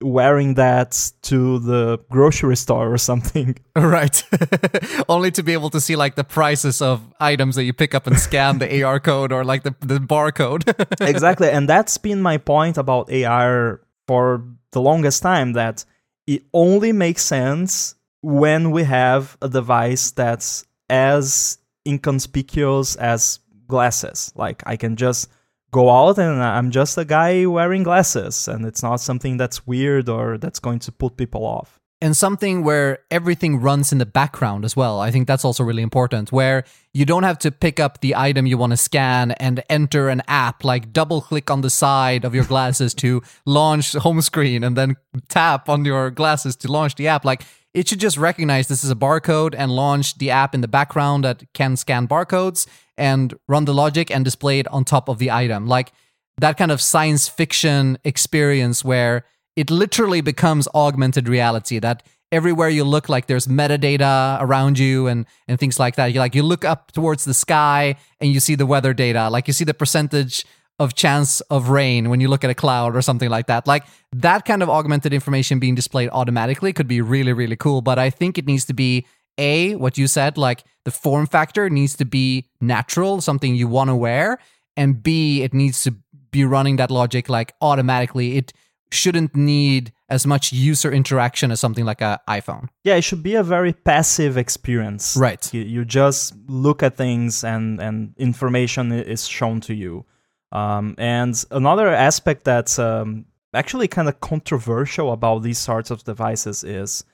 [0.00, 3.56] wearing that to the grocery store or something.
[3.78, 4.22] Right.
[5.08, 8.08] Only to be able to see like the prices of items that you pick up
[8.08, 10.64] and scan the AR code or like the, the barcode.
[11.00, 11.48] exactly.
[11.48, 15.84] And that's been my point about AR for the longest time that
[16.26, 24.32] it only makes sense when we have a device that's as inconspicuous as glasses.
[24.34, 25.30] Like I can just
[25.70, 30.08] go out and I'm just a guy wearing glasses and it's not something that's weird
[30.08, 31.78] or that's going to put people off.
[32.00, 35.00] And something where everything runs in the background as well.
[35.00, 36.62] I think that's also really important, where
[36.94, 40.22] you don't have to pick up the item you want to scan and enter an
[40.28, 44.76] app, like double click on the side of your glasses to launch home screen and
[44.76, 44.94] then
[45.28, 47.24] tap on your glasses to launch the app.
[47.24, 47.42] Like
[47.74, 51.24] it should just recognize this is a barcode and launch the app in the background
[51.24, 55.30] that can scan barcodes and run the logic and display it on top of the
[55.30, 55.66] item.
[55.66, 55.92] Like
[56.38, 59.24] that kind of science fiction experience where
[59.56, 65.26] it literally becomes augmented reality that everywhere you look like there's metadata around you and
[65.46, 68.54] and things like that you like you look up towards the sky and you see
[68.54, 70.44] the weather data like you see the percentage
[70.78, 73.84] of chance of rain when you look at a cloud or something like that like
[74.12, 78.10] that kind of augmented information being displayed automatically could be really really cool but i
[78.10, 79.04] think it needs to be
[79.38, 83.88] a, what you said, like the form factor needs to be natural, something you want
[83.88, 84.38] to wear.
[84.76, 85.94] And B, it needs to
[86.30, 88.36] be running that logic like automatically.
[88.36, 88.52] It
[88.90, 92.68] shouldn't need as much user interaction as something like an iPhone.
[92.84, 95.16] Yeah, it should be a very passive experience.
[95.16, 95.52] Right.
[95.54, 100.04] You, you just look at things and, and information is shown to you.
[100.52, 106.64] Um, and another aspect that's um, actually kind of controversial about these sorts of devices
[106.64, 107.04] is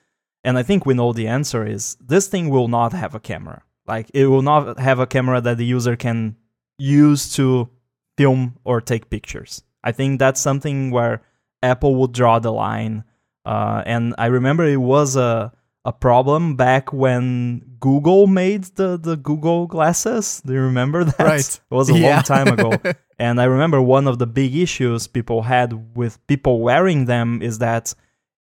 [0.46, 3.62] and I think we know the answer is this thing will not have a camera.
[3.86, 6.36] Like it will not have a camera that the user can
[6.78, 7.70] use to
[8.18, 9.62] film or take pictures.
[9.82, 11.22] I think that's something where
[11.62, 13.04] Apple would draw the line
[13.46, 15.52] Uh, and I remember it was a
[15.84, 20.40] a problem back when Google made the, the Google glasses.
[20.46, 21.18] Do you remember that?
[21.20, 21.60] Right.
[21.70, 22.14] It was a Yeah.
[22.14, 22.70] long time ago.
[23.18, 27.58] and I remember one of the big issues people had with people wearing them is
[27.58, 27.94] that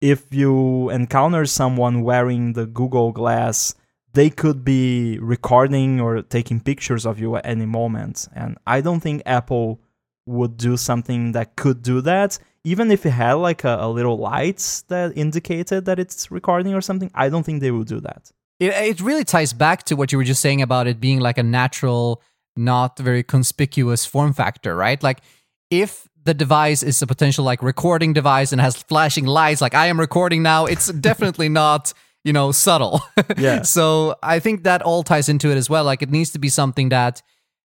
[0.02, 3.76] if you encounter someone wearing the Google Glass,
[4.14, 8.28] they could be recording or taking pictures of you at any moment.
[8.34, 9.82] And I don't think Apple
[10.26, 12.40] would do something that could do that.
[12.64, 16.82] Even if it had like a, a little lights that indicated that it's recording or
[16.82, 18.32] something, I don't think they would do that.
[18.60, 21.38] It, it really ties back to what you were just saying about it being like
[21.38, 22.22] a natural,
[22.56, 25.02] not very conspicuous form factor, right?
[25.02, 25.22] Like
[25.70, 29.88] if the device is a potential like recording device and has flashing lights, like I
[29.88, 33.02] am recording now, it's definitely not, you know, subtle.
[33.38, 33.64] Yeah.
[33.64, 35.84] so I think that all ties into it as well.
[35.84, 37.22] Like it needs to be something that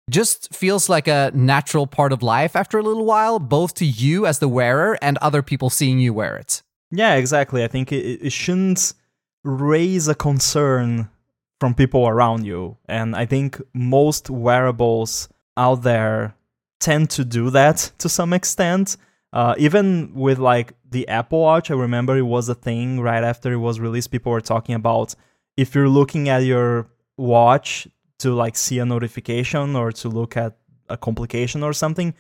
[0.10, 4.26] just feels like a natural part of life after a little while, both to you
[4.26, 6.64] as the wearer and other people seeing you wear it.
[6.92, 7.64] Yeah, exactly.
[7.64, 8.94] I think it, it shouldn't
[9.44, 11.10] raise a concern
[11.60, 12.78] from people around you.
[12.88, 16.36] And I think most wearables out there
[16.80, 18.98] tend to do that to some extent.
[19.32, 23.52] Uh, even with like the Apple Watch, I remember it was a thing right after
[23.52, 24.12] it was released.
[24.12, 25.14] People were talking about
[25.58, 27.88] if you're looking at your watch
[28.20, 32.14] to like see a notification or to look at a complication or something,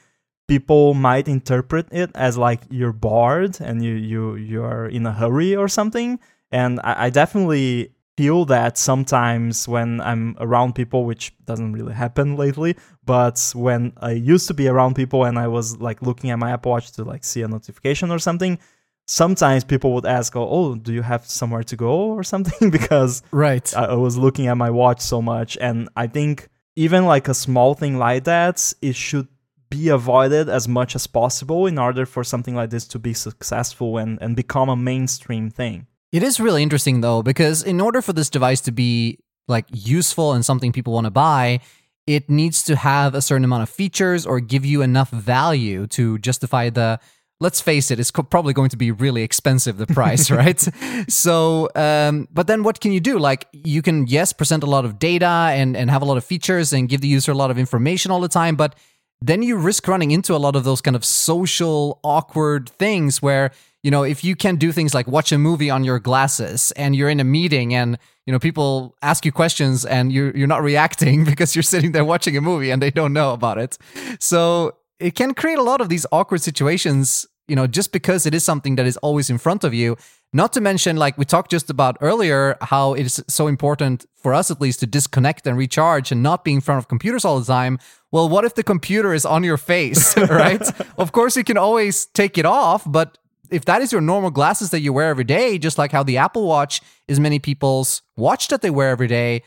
[0.47, 5.55] people might interpret it as like you're bored and you you you're in a hurry
[5.55, 6.19] or something.
[6.51, 12.35] And I, I definitely feel that sometimes when I'm around people, which doesn't really happen
[12.35, 16.37] lately, but when I used to be around people and I was like looking at
[16.37, 18.59] my Apple Watch to like see a notification or something,
[19.05, 23.23] sometimes people would ask, "Oh, oh do you have somewhere to go or something?" because
[23.31, 23.67] Right.
[23.81, 27.33] I I was looking at my watch so much, and I think even like a
[27.45, 29.29] small thing like that, it should
[29.69, 33.97] be avoided as much as possible in order for something like this to be successful
[34.01, 35.87] and, and become a mainstream thing.
[36.11, 40.33] It is really interesting though, because in order for this device to be like useful
[40.33, 41.59] and something people want to buy,
[42.07, 46.17] it needs to have a certain amount of features or give you enough value to
[46.19, 46.99] justify the.
[47.41, 50.59] Let's face it, it's probably going to be really expensive, the price, right?
[51.07, 53.17] So, um, but then what can you do?
[53.17, 56.25] Like, you can, yes, present a lot of data and, and have a lot of
[56.25, 58.75] features and give the user a lot of information all the time, but
[59.21, 63.51] then you risk running into a lot of those kind of social awkward things where
[63.83, 66.95] you know if you can do things like watch a movie on your glasses and
[66.95, 70.63] you're in a meeting and you know people ask you questions and you're you're not
[70.63, 73.77] reacting because you're sitting there watching a movie and they don't know about it.
[74.19, 78.33] So it can create a lot of these awkward situations you know just because it
[78.33, 79.97] is something that is always in front of you
[80.31, 84.33] not to mention like we talked just about earlier how it is so important for
[84.33, 87.39] us at least to disconnect and recharge and not be in front of computers all
[87.39, 87.79] the time.
[88.11, 90.61] Well what if the computer is on your face right?
[90.97, 93.17] Of course you can always take it off but
[93.49, 96.17] if that is your normal glasses that you wear every day just like how the
[96.17, 99.41] apple watch is many people's watch that they wear every day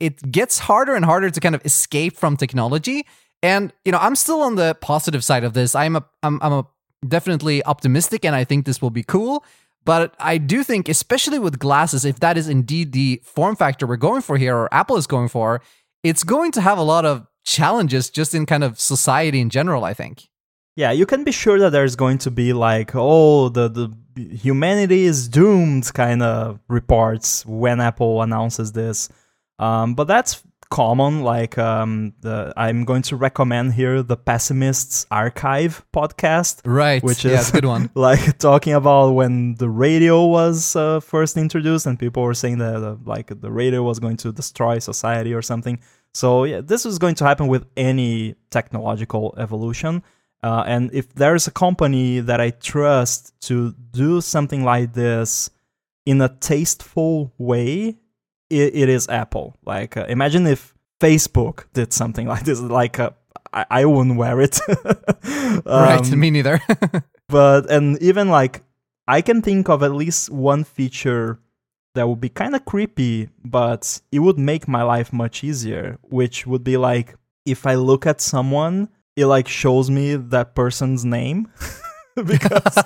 [0.00, 3.06] it gets harder and harder to kind of escape from technology.
[3.42, 5.74] And you know i'm still on the positive side of this.
[5.74, 6.66] I'm a i'm, I'm a
[7.06, 9.44] definitely optimistic and i think this will be cool
[9.84, 13.96] but I do think, especially with glasses, if that is indeed the form factor we're
[13.96, 15.60] going for here, or Apple is going for,
[16.02, 19.84] it's going to have a lot of challenges just in kind of society in general,
[19.84, 20.28] I think.
[20.76, 23.92] Yeah, you can be sure that there's going to be like, oh, the, the
[24.36, 29.10] humanity is doomed kind of reports when Apple announces this.
[29.58, 30.42] Um, but that's
[30.72, 31.22] common.
[31.22, 36.62] Like, um, the, I'm going to recommend here the Pessimists Archive podcast.
[36.64, 37.02] Right.
[37.02, 37.90] Which is it's a good one.
[37.94, 42.82] like talking about when the radio was uh, first introduced and people were saying that
[42.82, 45.78] uh, like the radio was going to destroy society or something
[46.12, 50.02] so yeah this is going to happen with any technological evolution
[50.42, 55.50] uh, and if there's a company that i trust to do something like this
[56.04, 57.96] in a tasteful way
[58.52, 63.10] it, it is apple like uh, imagine if facebook did something like this like uh,
[63.52, 64.60] I, I wouldn't wear it
[65.64, 66.12] right.
[66.12, 66.60] Um, Me neither.
[67.28, 68.62] but and even like
[69.06, 71.40] I can think of at least one feature
[71.94, 76.46] that would be kind of creepy, but it would make my life much easier, which
[76.46, 77.14] would be like
[77.44, 81.48] if I look at someone, it like shows me that person's name.
[82.24, 82.78] because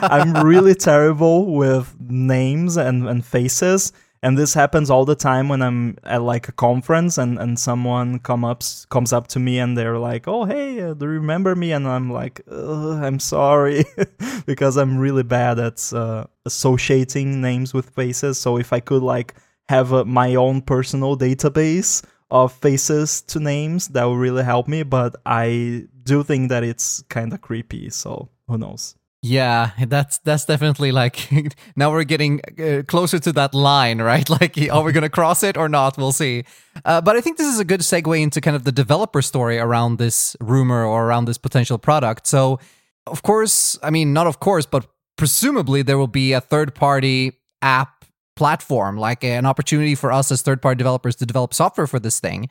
[0.00, 3.92] I'm really terrible with names and, and faces.
[4.24, 8.18] And this happens all the time when I'm at like a conference and, and someone
[8.20, 11.54] come up comes up to me and they're like, "Oh, hey, uh, do you remember
[11.54, 13.84] me?" And I'm like, "I'm sorry,"
[14.46, 18.40] because I'm really bad at uh, associating names with faces.
[18.40, 19.34] So if I could like
[19.68, 24.84] have a, my own personal database of faces to names, that would really help me.
[24.84, 27.90] But I do think that it's kind of creepy.
[27.90, 28.96] So who knows?
[29.26, 31.30] Yeah, that's that's definitely like
[31.76, 34.28] now we're getting uh, closer to that line, right?
[34.34, 35.96] Like, are we going to cross it or not?
[35.96, 36.44] We'll see.
[36.84, 39.58] Uh, but I think this is a good segue into kind of the developer story
[39.58, 42.26] around this rumor or around this potential product.
[42.26, 42.60] So,
[43.06, 47.32] of course, I mean, not of course, but presumably there will be a third party
[47.62, 48.04] app
[48.36, 52.20] platform, like an opportunity for us as third party developers to develop software for this
[52.20, 52.50] thing.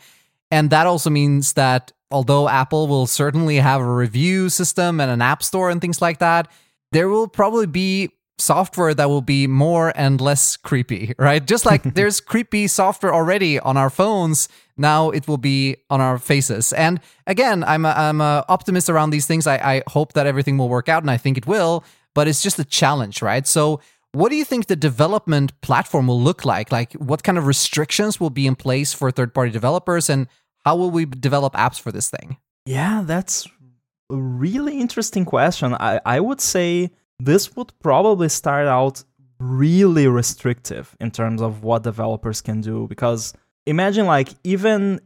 [0.50, 5.22] And that also means that although Apple will certainly have a review system and an
[5.22, 6.48] app store and things like that,
[6.94, 11.46] there will probably be software that will be more and less creepy, right?
[11.46, 16.18] Just like there's creepy software already on our phones, now it will be on our
[16.18, 16.74] faces.
[16.74, 19.48] And again, I'm a, I'm a optimist around these things.
[19.48, 21.84] I, I hope that everything will work out, and I think it will.
[22.16, 23.48] But it's just a challenge, right?
[23.48, 23.82] So.
[24.16, 26.72] What do you think the development platform will look like?
[26.72, 30.28] Like, what kind of restrictions will be in place for third party developers, and
[30.64, 32.38] how will we develop apps for this thing?
[32.68, 33.48] Yeah, that's
[34.16, 35.74] really interesting question.
[35.74, 39.04] I, I would say this would probably start out
[39.40, 43.34] really restrictive in terms of what developers can do because
[43.66, 45.02] imagine like even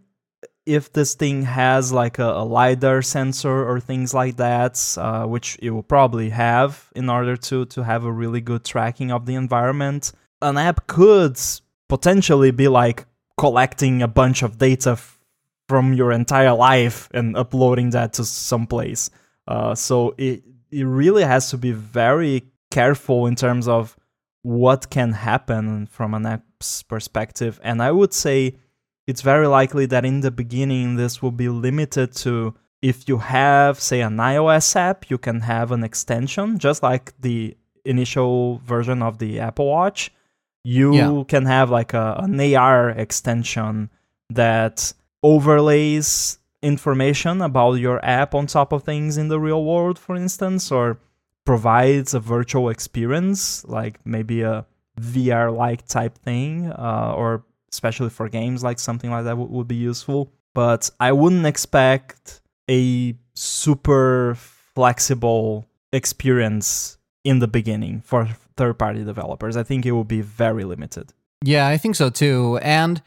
[0.65, 5.57] if this thing has like a, a lidar sensor or things like that uh, which
[5.61, 9.33] it will probably have in order to to have a really good tracking of the
[9.33, 11.39] environment an app could
[11.89, 13.05] potentially be like
[13.39, 14.95] collecting a bunch of data
[15.67, 19.09] from your entire life and uploading that to some place.
[19.47, 23.95] Uh, so it it really has to be very careful in terms of
[24.41, 27.59] what can happen from an app's perspective.
[27.63, 28.57] And I would say
[29.05, 33.79] it's very likely that in the beginning this will be limited to if you have
[33.79, 39.17] say an iOS app, you can have an extension just like the initial version of
[39.17, 40.11] the Apple Watch.
[40.63, 41.23] You yeah.
[41.27, 43.89] can have like a, an AR extension
[44.29, 44.93] that
[45.27, 50.71] overlays information about your app on top of things in the real world, for instance,
[50.71, 50.97] or
[51.45, 54.65] provides a virtual experience, like maybe a
[54.99, 59.67] VR like type thing, uh, or especially for games, like something like that w- would
[59.67, 60.31] be useful.
[60.53, 64.35] But I wouldn't expect a super
[64.75, 69.57] flexible experience in the beginning for third party developers.
[69.57, 71.13] I think it will be very limited.
[71.43, 72.59] Yeah, I think so too.
[72.61, 73.01] And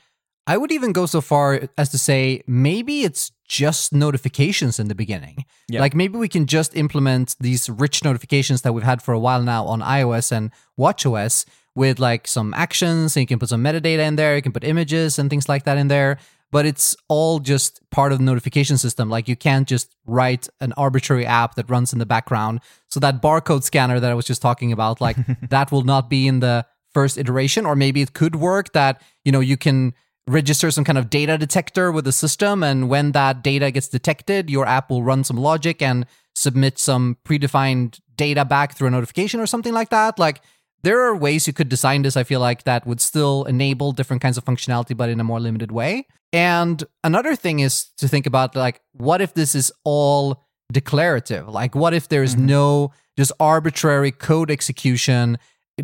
[0.46, 4.94] I would even go so far as to say maybe it's just notifications in the
[4.94, 5.44] beginning.
[5.68, 5.80] Yeah.
[5.80, 9.42] Like maybe we can just implement these rich notifications that we've had for a while
[9.42, 14.06] now on iOS and WatchOS with like some actions and you can put some metadata
[14.06, 16.18] in there, you can put images and things like that in there,
[16.50, 19.08] but it's all just part of the notification system.
[19.08, 22.60] Like you can't just write an arbitrary app that runs in the background.
[22.88, 25.16] So that barcode scanner that I was just talking about, like
[25.50, 29.30] that will not be in the first iteration or maybe it could work that, you
[29.32, 29.94] know, you can
[30.30, 32.62] register some kind of data detector with the system.
[32.62, 37.16] And when that data gets detected, your app will run some logic and submit some
[37.24, 40.18] predefined data back through a notification or something like that.
[40.18, 40.40] Like,
[40.82, 44.22] there are ways you could design this, I feel like, that would still enable different
[44.22, 46.06] kinds of functionality, but in a more limited way.
[46.32, 51.48] And another thing is to think about, like, what if this is all declarative?
[51.48, 52.46] Like, what if there's mm-hmm.
[52.46, 55.38] no just arbitrary code execution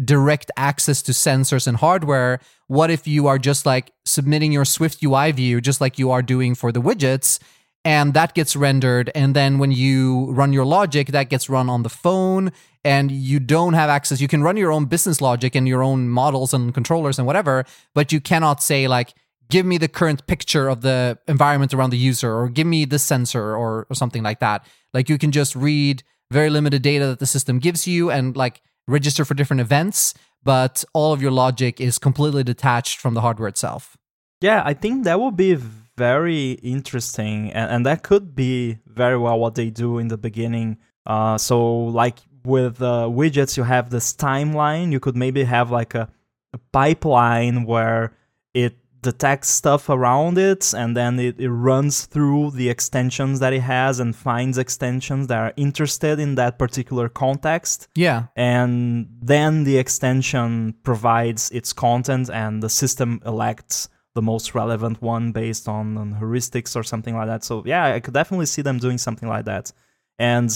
[0.04, 2.40] direct access to sensors and hardware.
[2.66, 6.22] What if you are just like submitting your Swift UI view, just like you are
[6.22, 7.38] doing for the widgets,
[7.84, 9.10] and that gets rendered?
[9.14, 12.52] And then when you run your logic, that gets run on the phone,
[12.84, 14.20] and you don't have access.
[14.20, 17.64] You can run your own business logic and your own models and controllers and whatever,
[17.94, 19.14] but you cannot say, like,
[19.48, 22.98] give me the current picture of the environment around the user, or give me the
[22.98, 24.66] sensor, or, or something like that.
[24.92, 28.60] Like, you can just read very limited data that the system gives you and like
[28.86, 33.48] register for different events, but all of your logic is completely detached from the hardware
[33.48, 33.96] itself.
[34.40, 35.54] Yeah, I think that would be
[35.96, 40.76] very interesting, and, and that could be very well what they do in the beginning.
[41.06, 44.92] Uh, so, like with uh, widgets, you have this timeline.
[44.92, 46.08] You could maybe have like a,
[46.52, 48.12] a pipeline where
[48.54, 48.76] it
[49.06, 54.00] detects stuff around it and then it, it runs through the extensions that it has
[54.00, 57.88] and finds extensions that are interested in that particular context.
[57.94, 58.26] Yeah.
[58.34, 65.30] And then the extension provides its content and the system elects the most relevant one
[65.30, 67.44] based on, on heuristics or something like that.
[67.44, 69.72] So yeah, I could definitely see them doing something like that.
[70.18, 70.50] And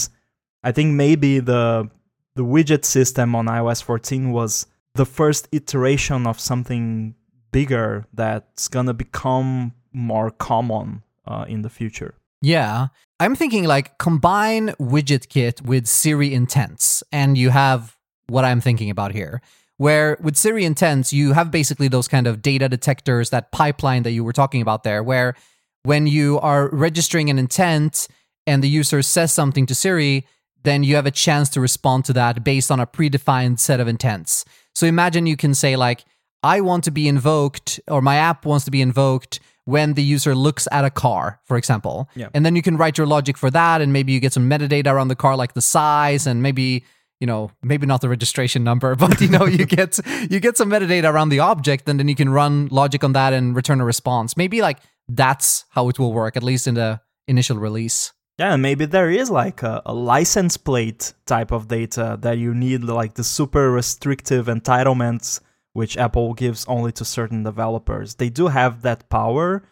[0.61, 1.89] I think maybe the
[2.35, 7.15] the widget system on iOS 14 was the first iteration of something
[7.51, 12.15] bigger that's gonna become more common uh, in the future.
[12.41, 12.87] Yeah.
[13.19, 17.97] I'm thinking like combine WidgetKit with Siri intents, and you have
[18.27, 19.41] what I'm thinking about here.
[19.77, 24.11] Where with Siri intents, you have basically those kind of data detectors, that pipeline that
[24.11, 25.35] you were talking about there, where
[25.83, 28.07] when you are registering an intent
[28.45, 30.25] and the user says something to Siri,
[30.63, 33.87] then you have a chance to respond to that based on a predefined set of
[33.87, 34.45] intents.
[34.75, 36.05] So imagine you can say, like,
[36.43, 40.33] I want to be invoked, or my app wants to be invoked when the user
[40.33, 42.09] looks at a car, for example.
[42.15, 42.29] Yeah.
[42.33, 44.91] And then you can write your logic for that, and maybe you get some metadata
[44.91, 46.83] around the car, like the size, and maybe
[47.19, 50.69] you know maybe not the registration number, but you know you get you get some
[50.69, 53.85] metadata around the object, and then you can run logic on that and return a
[53.85, 54.35] response.
[54.35, 58.13] Maybe like that's how it will work, at least in the initial release.
[58.39, 62.83] Yeah, maybe there is like a, a license plate type of data that you need,
[62.83, 65.41] like the super restrictive entitlements
[65.73, 68.15] which Apple gives only to certain developers.
[68.15, 69.63] They do have that power,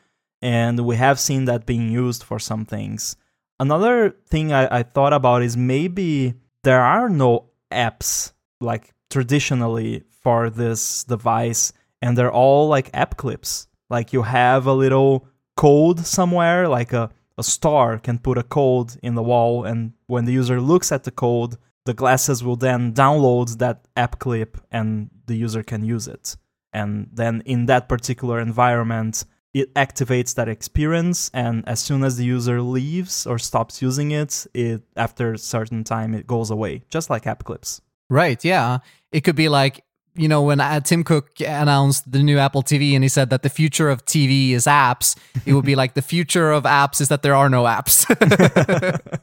[0.41, 3.15] and we have seen that being used for some things.
[3.59, 8.31] Another thing I, I thought about is maybe there are no apps
[8.61, 13.67] like traditionally for this device, and they're all like app clips.
[13.89, 15.27] Like you have a little
[15.57, 20.25] code somewhere, like a, a star can put a code in the wall, and when
[20.25, 25.09] the user looks at the code, the glasses will then download that app clip and
[25.25, 26.35] the user can use it.
[26.73, 32.25] And then in that particular environment, it activates that experience and as soon as the
[32.25, 37.09] user leaves or stops using it, it after a certain time it goes away, just
[37.09, 37.81] like app clips.
[38.09, 38.79] Right, yeah.
[39.11, 39.83] It could be like
[40.15, 43.41] you know, when uh, Tim Cook announced the new Apple TV and he said that
[43.41, 45.15] the future of TV is apps,
[45.45, 48.05] it would be like the future of apps is that there are no apps.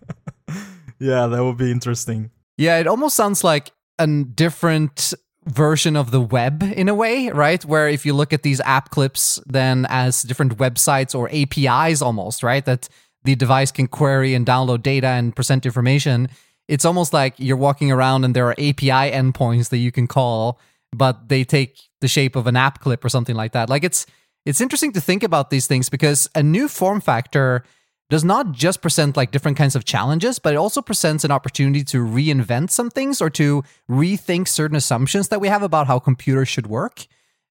[0.98, 2.30] yeah, that would be interesting.
[2.58, 5.14] Yeah, it almost sounds like a different
[5.46, 7.64] version of the web in a way, right?
[7.64, 12.42] Where if you look at these app clips then as different websites or APIs almost,
[12.42, 12.64] right?
[12.64, 12.88] That
[13.24, 16.28] the device can query and download data and present information.
[16.68, 20.58] It's almost like you're walking around and there are API endpoints that you can call,
[20.92, 23.68] but they take the shape of an app clip or something like that.
[23.68, 24.06] Like it's
[24.44, 27.64] it's interesting to think about these things because a new form factor
[28.08, 31.82] does not just present like different kinds of challenges, but it also presents an opportunity
[31.84, 36.48] to reinvent some things or to rethink certain assumptions that we have about how computers
[36.48, 37.06] should work.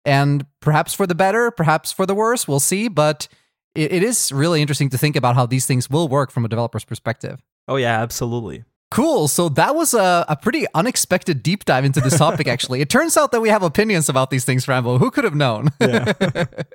[0.06, 2.88] And perhaps for the better, perhaps for the worse, we'll see.
[2.88, 3.28] But
[3.74, 6.47] it, it is really interesting to think about how these things will work from a
[6.47, 7.41] developer's perspective.
[7.68, 8.64] Oh, yeah, absolutely.
[8.92, 9.28] Cool.
[9.28, 12.82] So that was a, a pretty unexpected deep dive into this topic, actually.
[12.82, 15.00] it turns out that we have opinions about these things, Rambo.
[15.00, 15.70] Who could have known?
[15.82, 16.14] Yeah.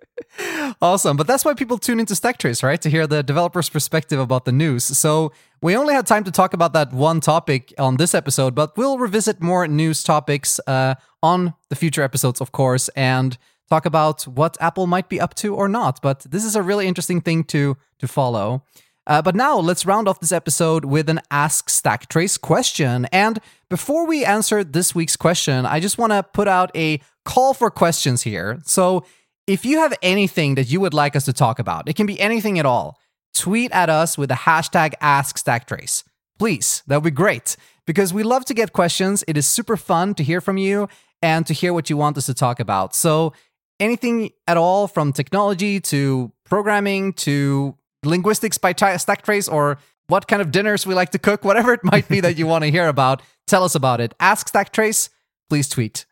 [0.82, 1.16] awesome.
[1.16, 2.80] But that's why people tune into Stacktrace, right?
[2.82, 4.84] To hear the developer's perspective about the news.
[4.84, 5.32] So
[5.62, 8.98] we only had time to talk about that one topic on this episode, but we'll
[8.98, 13.38] revisit more news topics uh, on the future episodes, of course, and
[13.70, 16.02] talk about what Apple might be up to or not.
[16.02, 18.64] But this is a really interesting thing to to follow.
[19.06, 23.06] Uh, but now let's round off this episode with an Ask Stacktrace question.
[23.06, 27.54] And before we answer this week's question, I just want to put out a call
[27.54, 28.60] for questions here.
[28.64, 29.04] So
[29.46, 32.20] if you have anything that you would like us to talk about, it can be
[32.20, 32.98] anything at all,
[33.34, 36.04] tweet at us with the hashtag AskStacktrace.
[36.38, 39.24] Please, that would be great because we love to get questions.
[39.26, 40.88] It is super fun to hear from you
[41.20, 42.94] and to hear what you want us to talk about.
[42.94, 43.32] So
[43.78, 50.42] anything at all from technology to programming to linguistics by Stack Trace, or what kind
[50.42, 52.88] of dinners we like to cook, whatever it might be that you want to hear
[52.88, 54.14] about, tell us about it.
[54.20, 55.08] Ask Stacktrace,
[55.48, 56.04] please tweet.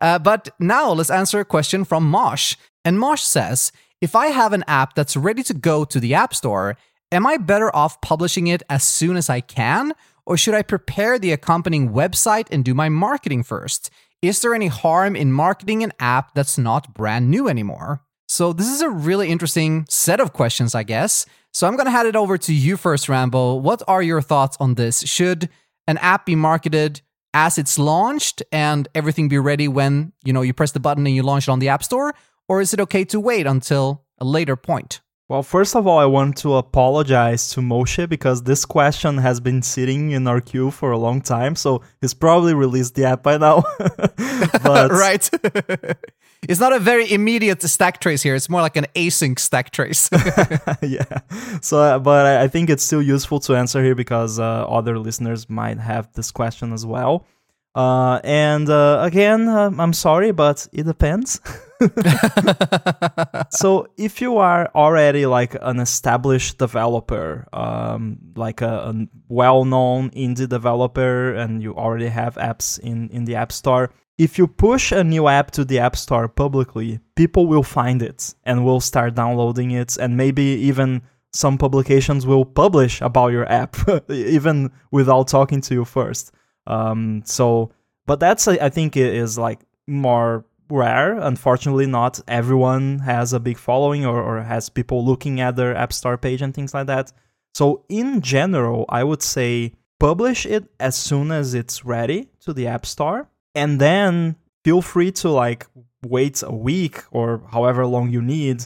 [0.00, 2.56] Uh, but now let's answer a question from Mosh.
[2.84, 3.70] And Mosh says,
[4.00, 6.76] if I have an app that's ready to go to the App Store,
[7.12, 9.92] am I better off publishing it as soon as I can?
[10.26, 13.90] Or should I prepare the accompanying website and do my marketing first?
[14.20, 18.02] Is there any harm in marketing an app that's not brand new anymore?
[18.32, 21.26] So, this is a really interesting set of questions, I guess.
[21.52, 23.56] So, I'm going to hand it over to you first, Rambo.
[23.56, 25.02] What are your thoughts on this?
[25.02, 25.50] Should
[25.86, 27.02] an app be marketed
[27.34, 31.14] as it's launched and everything be ready when, you know, you press the button and
[31.14, 32.14] you launch it on the App Store?
[32.48, 35.02] Or is it okay to wait until a later point?
[35.28, 39.60] Well, first of all, I want to apologize to Moshe because this question has been
[39.60, 41.54] sitting in our queue for a long time.
[41.54, 43.62] So he's probably released the app by now.
[43.78, 45.30] but right.
[46.48, 48.34] it's not a very immediate stack trace here.
[48.34, 50.10] It's more like an async stack trace.
[50.82, 51.20] yeah.
[51.60, 55.48] So, uh, but I think it's still useful to answer here because uh, other listeners
[55.48, 57.26] might have this question as well.
[57.74, 61.40] Uh, and uh, again, uh, I'm sorry, but it depends.
[63.50, 70.48] so if you are already like an established developer, um, like a, a well-known indie
[70.48, 73.90] developer, and you already have apps in in the App Store,
[74.22, 78.34] if you push a new app to the App Store publicly, people will find it
[78.44, 81.02] and will start downloading it, and maybe even
[81.32, 83.76] some publications will publish about your app,
[84.10, 86.32] even without talking to you first.
[86.68, 87.72] Um, so,
[88.06, 91.18] but that's I think it is like more rare.
[91.18, 95.92] Unfortunately, not everyone has a big following or, or has people looking at their App
[95.92, 97.12] Store page and things like that.
[97.54, 102.68] So, in general, I would say publish it as soon as it's ready to the
[102.68, 105.66] App Store, and then feel free to like
[106.04, 108.64] wait a week or however long you need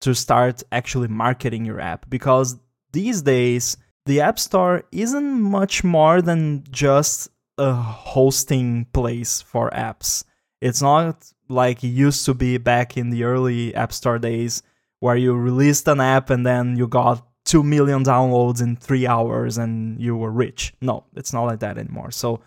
[0.00, 2.56] to start actually marketing your app because
[2.92, 3.76] these days
[4.06, 7.28] the App Store isn't much more than just
[7.58, 10.24] a hosting place for apps.
[10.60, 14.62] It's not like it used to be back in the early App Store days
[15.00, 19.58] where you released an app and then you got 2 million downloads in three hours
[19.58, 20.74] and you were rich.
[20.80, 22.10] No, it's not like that anymore.
[22.10, 22.40] So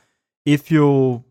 [0.45, 1.23] if you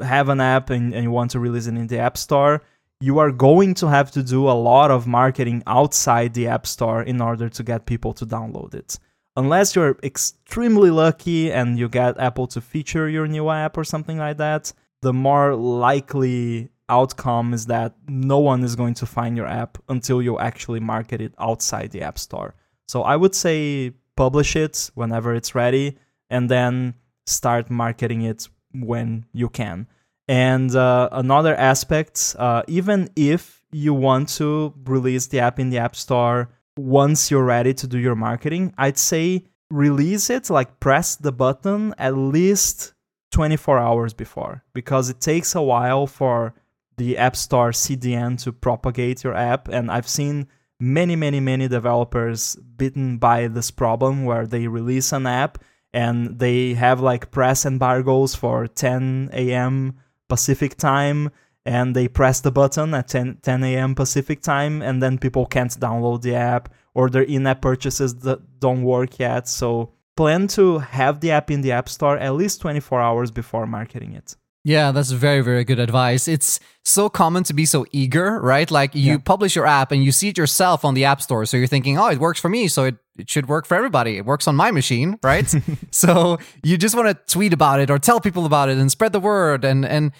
[0.00, 2.62] have an app and, and you want to release it in the App Store,
[3.00, 7.02] you are going to have to do a lot of marketing outside the App Store
[7.02, 8.98] in order to get people to download it
[9.36, 14.18] unless you're extremely lucky and you get Apple to feature your new app or something
[14.18, 14.72] like that,
[15.02, 20.20] the more likely outcome is that no one is going to find your app until
[20.20, 22.54] you actually market it outside the App Store.
[22.88, 25.96] So I would say publish it whenever it's ready
[26.30, 26.94] and then
[27.26, 29.86] start marketing it when you can.
[30.26, 35.78] And uh, another aspect, uh, even if you want to release the app in the
[35.78, 41.16] App Store once you're ready to do your marketing, I'd say release it, like press
[41.16, 42.94] the button at least
[43.32, 46.54] 24 hours before because it takes a while for
[46.96, 49.68] the App Store CDN to propagate your app.
[49.68, 50.48] And I've seen
[50.80, 55.58] many, many, many developers bitten by this problem where they release an app
[55.94, 59.96] and they have like press embargoes for 10 a.m.
[60.28, 61.30] Pacific time
[61.64, 63.94] and they press the button at 10, 10 a.m.
[63.94, 68.60] Pacific time, and then people can't download the app or their in app purchases that
[68.60, 69.48] don't work yet.
[69.48, 73.66] So plan to have the app in the App Store at least 24 hours before
[73.66, 74.36] marketing it.
[74.66, 76.26] Yeah, that's very, very good advice.
[76.26, 78.70] It's so common to be so eager, right?
[78.70, 79.18] Like you yeah.
[79.18, 81.44] publish your app and you see it yourself on the App Store.
[81.44, 82.68] So you're thinking, oh, it works for me.
[82.68, 84.16] So it, it should work for everybody.
[84.16, 85.54] It works on my machine, right?
[85.90, 89.12] so you just want to tweet about it or tell people about it and spread
[89.12, 89.66] the word.
[89.66, 90.12] And, and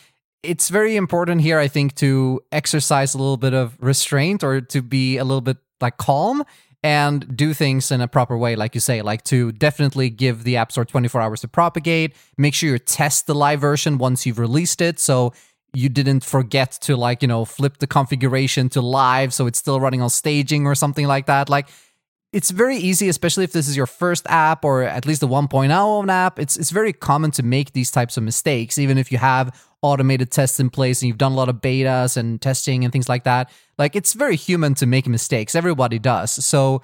[0.42, 4.82] it's very important here, I think, to exercise a little bit of restraint or to
[4.82, 6.44] be a little bit like calm
[6.84, 10.58] and do things in a proper way, like you say, like to definitely give the
[10.58, 12.14] App Store 24 hours to propagate.
[12.36, 15.00] Make sure you test the live version once you've released it.
[15.00, 15.32] So
[15.72, 19.80] you didn't forget to like, you know, flip the configuration to live so it's still
[19.80, 21.48] running on staging or something like that.
[21.48, 21.68] Like
[22.34, 25.70] it's very easy, especially if this is your first app or at least the 1.0
[25.70, 26.38] of an app.
[26.38, 30.30] It's it's very common to make these types of mistakes, even if you have automated
[30.30, 33.24] tests in place and you've done a lot of betas and testing and things like
[33.24, 33.52] that.
[33.76, 35.54] Like it's very human to make mistakes.
[35.54, 36.32] Everybody does.
[36.44, 36.80] So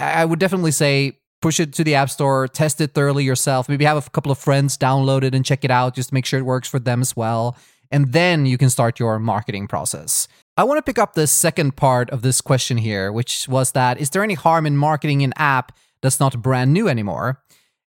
[0.00, 3.68] I would definitely say push it to the App Store, test it thoroughly yourself.
[3.68, 6.26] Maybe have a couple of friends download it and check it out just to make
[6.26, 7.56] sure it works for them as well.
[7.92, 10.26] And then you can start your marketing process.
[10.56, 14.00] I want to pick up the second part of this question here, which was that
[14.00, 15.70] is there any harm in marketing an app
[16.02, 17.43] that's not brand new anymore?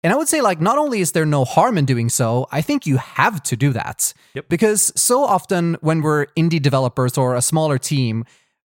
[0.05, 2.61] And I would say, like, not only is there no harm in doing so, I
[2.61, 4.13] think you have to do that.
[4.35, 4.49] Yep.
[4.49, 8.23] Because so often when we're indie developers or a smaller team,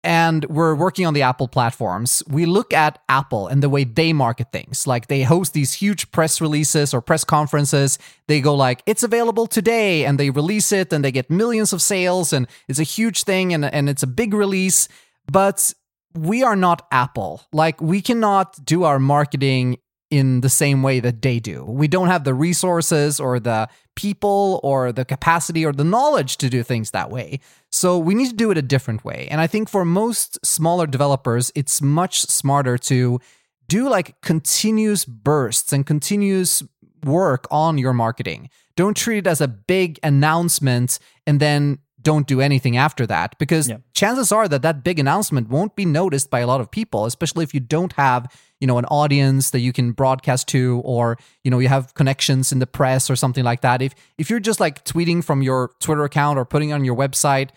[0.05, 4.13] and we're working on the Apple platforms, we look at Apple and the way they
[4.13, 4.87] market things.
[4.87, 7.99] Like they host these huge press releases or press conferences.
[8.27, 11.81] They go like, it's available today, and they release it and they get millions of
[11.81, 14.87] sales, and it's a huge thing and, and it's a big release.
[15.31, 15.73] But
[16.15, 17.41] we are not Apple.
[17.55, 19.79] Like we cannot do our marketing
[20.13, 21.65] in the same way that they do.
[21.65, 26.51] We don't have the resources or the people or the capacity or the knowledge to
[26.51, 27.41] do things that way.
[27.71, 29.27] So we need to do it a different way.
[29.31, 33.21] And I think for most smaller developers, it's much smarter to
[33.69, 36.63] do like continuous bursts and continuous
[37.05, 38.51] work on your marketing.
[38.77, 43.69] Don't treat it as a big announcement and then don't do anything after that because
[43.69, 43.79] yeah.
[43.95, 47.45] chances are that that big announcement won't be noticed by a lot of people especially
[47.45, 48.27] if you don't have
[48.63, 52.53] you know an audience that you can broadcast to or you know you have connections
[52.53, 53.83] in the press or something like that.
[53.83, 56.97] If if you're just like tweeting from your twitter account or putting it on your
[56.97, 57.51] website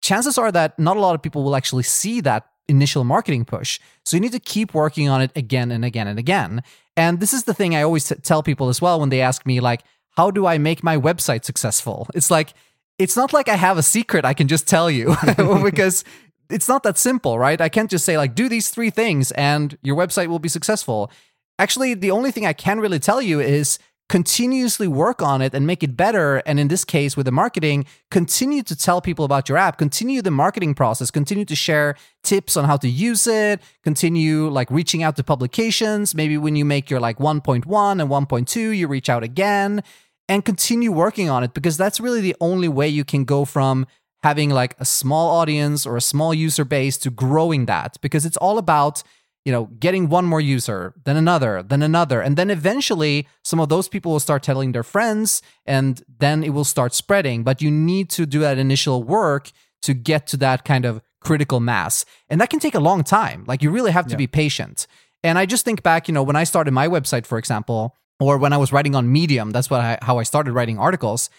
[0.00, 3.80] chances are that not a lot of people will actually see that initial marketing push.
[4.04, 6.62] So you need to keep working on it again and again and again.
[6.96, 9.46] And this is the thing i always t- tell people as well when they ask
[9.46, 9.82] me like
[10.16, 12.08] how do i make my website successful?
[12.14, 12.54] It's like
[12.98, 15.14] it's not like I have a secret I can just tell you.
[15.62, 16.04] Because
[16.50, 17.60] it's not that simple, right?
[17.60, 21.10] I can't just say, like, do these three things and your website will be successful.
[21.58, 23.78] Actually, the only thing I can really tell you is
[24.08, 26.38] continuously work on it and make it better.
[26.46, 30.22] And in this case, with the marketing, continue to tell people about your app, continue
[30.22, 35.02] the marketing process, continue to share tips on how to use it, continue like reaching
[35.02, 36.14] out to publications.
[36.14, 39.82] Maybe when you make your like 1.1 and 1.2, you reach out again
[40.28, 43.86] and continue working on it because that's really the only way you can go from
[44.22, 48.36] having like a small audience or a small user base to growing that because it's
[48.38, 49.02] all about
[49.44, 52.20] you know, getting one more user, then another, then another.
[52.20, 56.50] And then eventually some of those people will start telling their friends and then it
[56.50, 57.44] will start spreading.
[57.44, 59.50] But you need to do that initial work
[59.82, 62.04] to get to that kind of critical mass.
[62.28, 63.44] And that can take a long time.
[63.46, 64.16] Like you really have to Yeah.
[64.18, 64.86] be patient.
[65.24, 68.36] And I just think back, you know, when I started my website, for example, or
[68.36, 71.30] when I was writing on Medium, that's what I, how I started writing articles.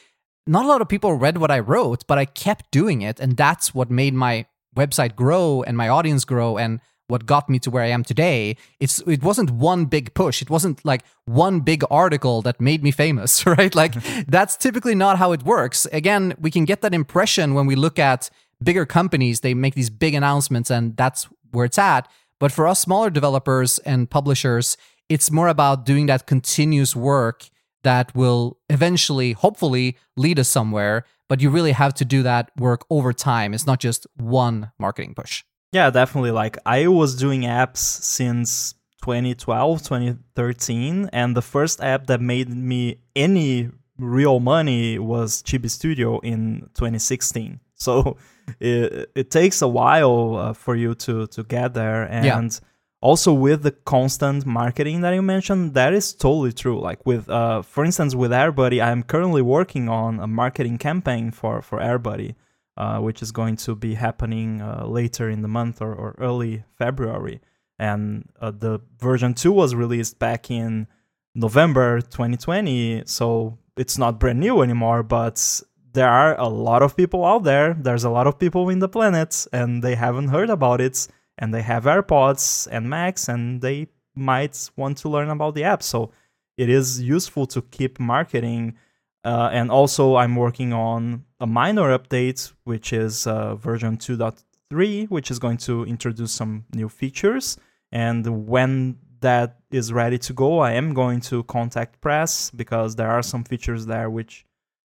[0.49, 3.19] Not a lot of people read what I wrote, but I kept doing it.
[3.19, 7.59] And that's what made my website grow and my audience grow and what got me
[7.59, 8.57] to where I am today.
[8.79, 10.41] It's it wasn't one big push.
[10.41, 13.75] It wasn't like one big article that made me famous, right?
[13.75, 13.93] Like
[14.27, 15.85] that's typically not how it works.
[15.91, 18.31] Again, we can get that impression when we look at
[18.63, 22.07] bigger companies, they make these big announcements and that's where it's at.
[22.39, 24.77] But for us smaller developers and publishers,
[25.09, 27.49] it's more about doing that continuous work
[27.83, 31.05] that will eventually, hopefully, lead us somewhere.
[31.27, 33.53] But you really have to do that work over time.
[33.53, 35.43] It's not just one marketing push.
[35.71, 36.31] Yeah, definitely.
[36.31, 38.73] Like I was doing apps since
[39.03, 46.19] 2012, 2013, and the first app that made me any real money was Chibi Studio
[46.19, 47.59] in 2016.
[47.75, 48.17] So
[48.59, 52.59] it, it takes a while uh, for you to to get there and Yeah.
[53.01, 56.79] Also with the constant marketing that you mentioned that is totally true.
[56.79, 61.61] Like with uh, for instance with airbuddy i'm currently working on a marketing campaign for
[61.61, 62.35] for airbuddy
[62.77, 66.63] uh, which is going to be happening uh, later in the month or, or early
[66.77, 67.41] february.
[67.77, 70.87] And uh, the version 2 was released back in
[71.35, 75.61] november 2020 so it's not brand new anymore but
[75.93, 77.73] there are a lot of people out there.
[77.73, 81.07] There's a lot of people in the planet and they haven't heard about it
[81.39, 85.81] and they have AirPods and Macs, and they might want to learn about the app.
[85.81, 86.11] So
[86.57, 88.75] it is useful to keep marketing.
[89.23, 95.31] Uh, and also, I'm working on a minor update, which is uh, version 2.3, which
[95.31, 97.57] is going to introduce some new features.
[97.91, 103.09] And when that is ready to go, I am going to contact press because there
[103.09, 104.45] are some features there which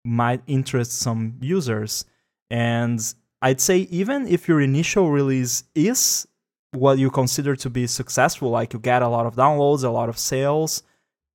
[0.05, 2.05] might interest some users.
[2.51, 3.01] And
[3.41, 6.27] I'd say even if your initial release is
[6.75, 10.09] what you consider to be successful, like you get a lot of downloads, a lot
[10.09, 10.83] of sales,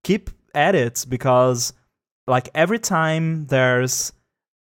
[0.04, 1.74] keep at it because
[2.28, 4.14] like every time there's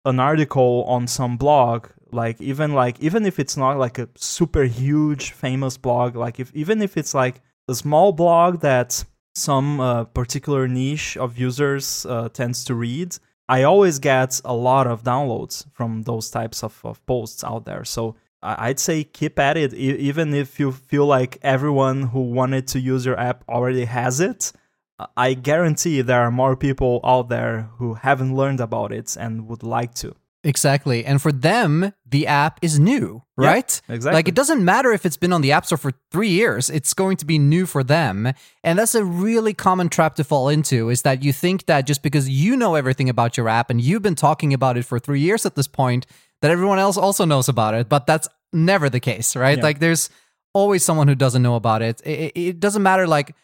[0.04, 4.64] an article on some blog, like even like even if it's not like a super
[4.64, 9.04] huge famous blog, like if even if it's like a small blog that
[9.34, 13.16] some uh, particular niche of users uh, tends to read,
[13.48, 17.84] I always get a lot of downloads from those types of, of posts out there.
[17.84, 18.16] So
[18.59, 22.80] I'd say keep at it, e- even if you feel like everyone who wanted to
[22.80, 24.53] use your app already has it.
[25.16, 29.62] I guarantee there are more people out there who haven't learned about it and would
[29.62, 30.14] like to.
[30.42, 31.05] Exactly.
[31.05, 33.80] And for them, the app is new, Yeah, right?
[33.88, 34.14] exactly.
[34.16, 36.94] Like it doesn't matter if it's been on the App Store for three years, it's
[36.94, 38.32] going to be new for them.
[38.62, 42.01] And that's a really common trap to fall into is that you think that just
[42.03, 45.20] because you know everything about your app and you've been talking about it for three
[45.20, 46.07] years at this point,
[46.42, 47.88] that everyone else also knows about it.
[47.88, 49.59] But that's never the case, right?
[49.59, 49.64] Yeah.
[49.64, 50.11] Like there's
[50.55, 52.01] always someone who doesn't know about it.
[52.05, 53.34] It, it- doesn't matter like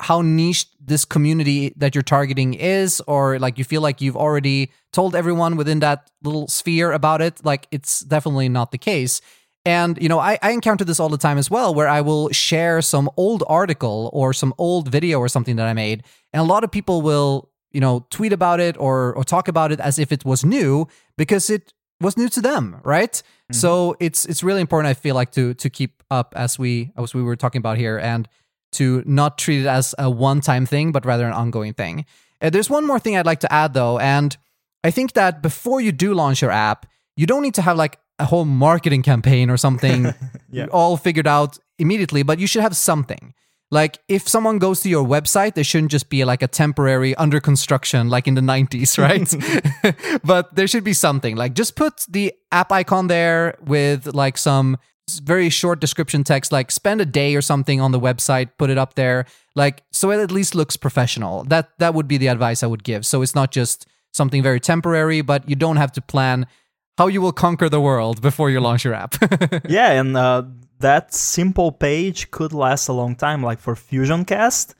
[0.00, 4.70] how niche this community that you're targeting is or like you feel like you've already
[4.92, 9.20] told everyone within that little sphere about it like it's definitely not the case
[9.64, 12.28] and you know I, I encounter this all the time as well where i will
[12.30, 16.02] share some old article or some old video or something that i made
[16.32, 19.70] and a lot of people will you know tweet about it or or talk about
[19.70, 23.22] it as if it was new because it was new to them right
[23.52, 27.14] so it's it's really important i feel like to to keep up as we as
[27.14, 28.28] we were talking about here and
[28.72, 32.04] to not treat it as a one time thing, but rather an ongoing thing.
[32.42, 34.36] Uh, there's one more thing I'd like to add though, and
[34.82, 36.84] I think that before you do launch your app,
[37.16, 40.12] you don't need to have like a whole marketing campaign or something
[40.50, 40.66] Yeah.
[40.72, 43.32] all figured out immediately, but you should have something.
[43.74, 47.40] Like if someone goes to your website, there shouldn't just be like a temporary under
[47.40, 50.22] construction like in the 90s, right?
[50.24, 51.34] but there should be something.
[51.34, 54.78] Like just put the app icon there with like some
[55.22, 58.78] very short description text like spend a day or something on the website, put it
[58.78, 61.42] up there like so it at least looks professional.
[61.44, 63.04] That that would be the advice I would give.
[63.04, 66.46] So it's not just something very temporary, but you don't have to plan
[66.96, 69.16] how you will conquer the world before you launch your app.
[69.68, 70.44] yeah, and uh,
[70.80, 73.42] that simple page could last a long time.
[73.42, 74.74] Like for FusionCast,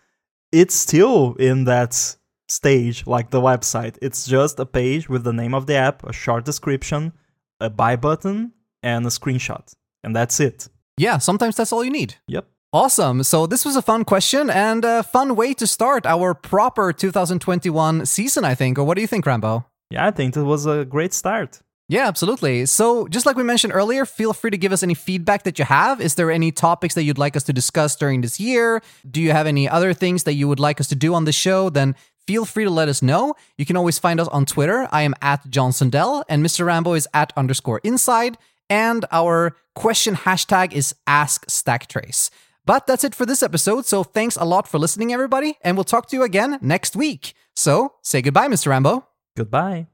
[0.52, 2.16] it's still in that
[2.48, 3.98] stage, like the website.
[4.02, 7.12] It's just a page with the name of the app, a short description,
[7.60, 9.72] a buy button, and a screenshot.
[10.02, 10.68] And that's it.
[10.98, 12.16] yeah, sometimes that's all you need.
[12.28, 12.46] Yep.
[12.72, 13.22] Awesome.
[13.22, 18.04] So this was a fun question and a fun way to start our proper 2021
[18.04, 18.78] season, I think.
[18.78, 19.64] Or what do you think, Rambo?
[19.90, 21.60] Yeah, I think it was a great start.
[21.88, 22.64] Yeah, absolutely.
[22.64, 25.66] So, just like we mentioned earlier, feel free to give us any feedback that you
[25.66, 26.00] have.
[26.00, 28.82] Is there any topics that you'd like us to discuss during this year?
[29.08, 31.32] Do you have any other things that you would like us to do on the
[31.32, 31.68] show?
[31.68, 31.94] Then
[32.26, 33.34] feel free to let us know.
[33.58, 34.88] You can always find us on Twitter.
[34.92, 36.64] I am at John Sundell, and Mr.
[36.64, 38.38] Rambo is at underscore inside.
[38.70, 42.30] And our question hashtag is Ask Stacktrace.
[42.64, 43.84] But that's it for this episode.
[43.84, 47.34] So thanks a lot for listening, everybody, and we'll talk to you again next week.
[47.54, 48.68] So say goodbye, Mr.
[48.68, 49.06] Rambo.
[49.36, 49.88] Goodbye.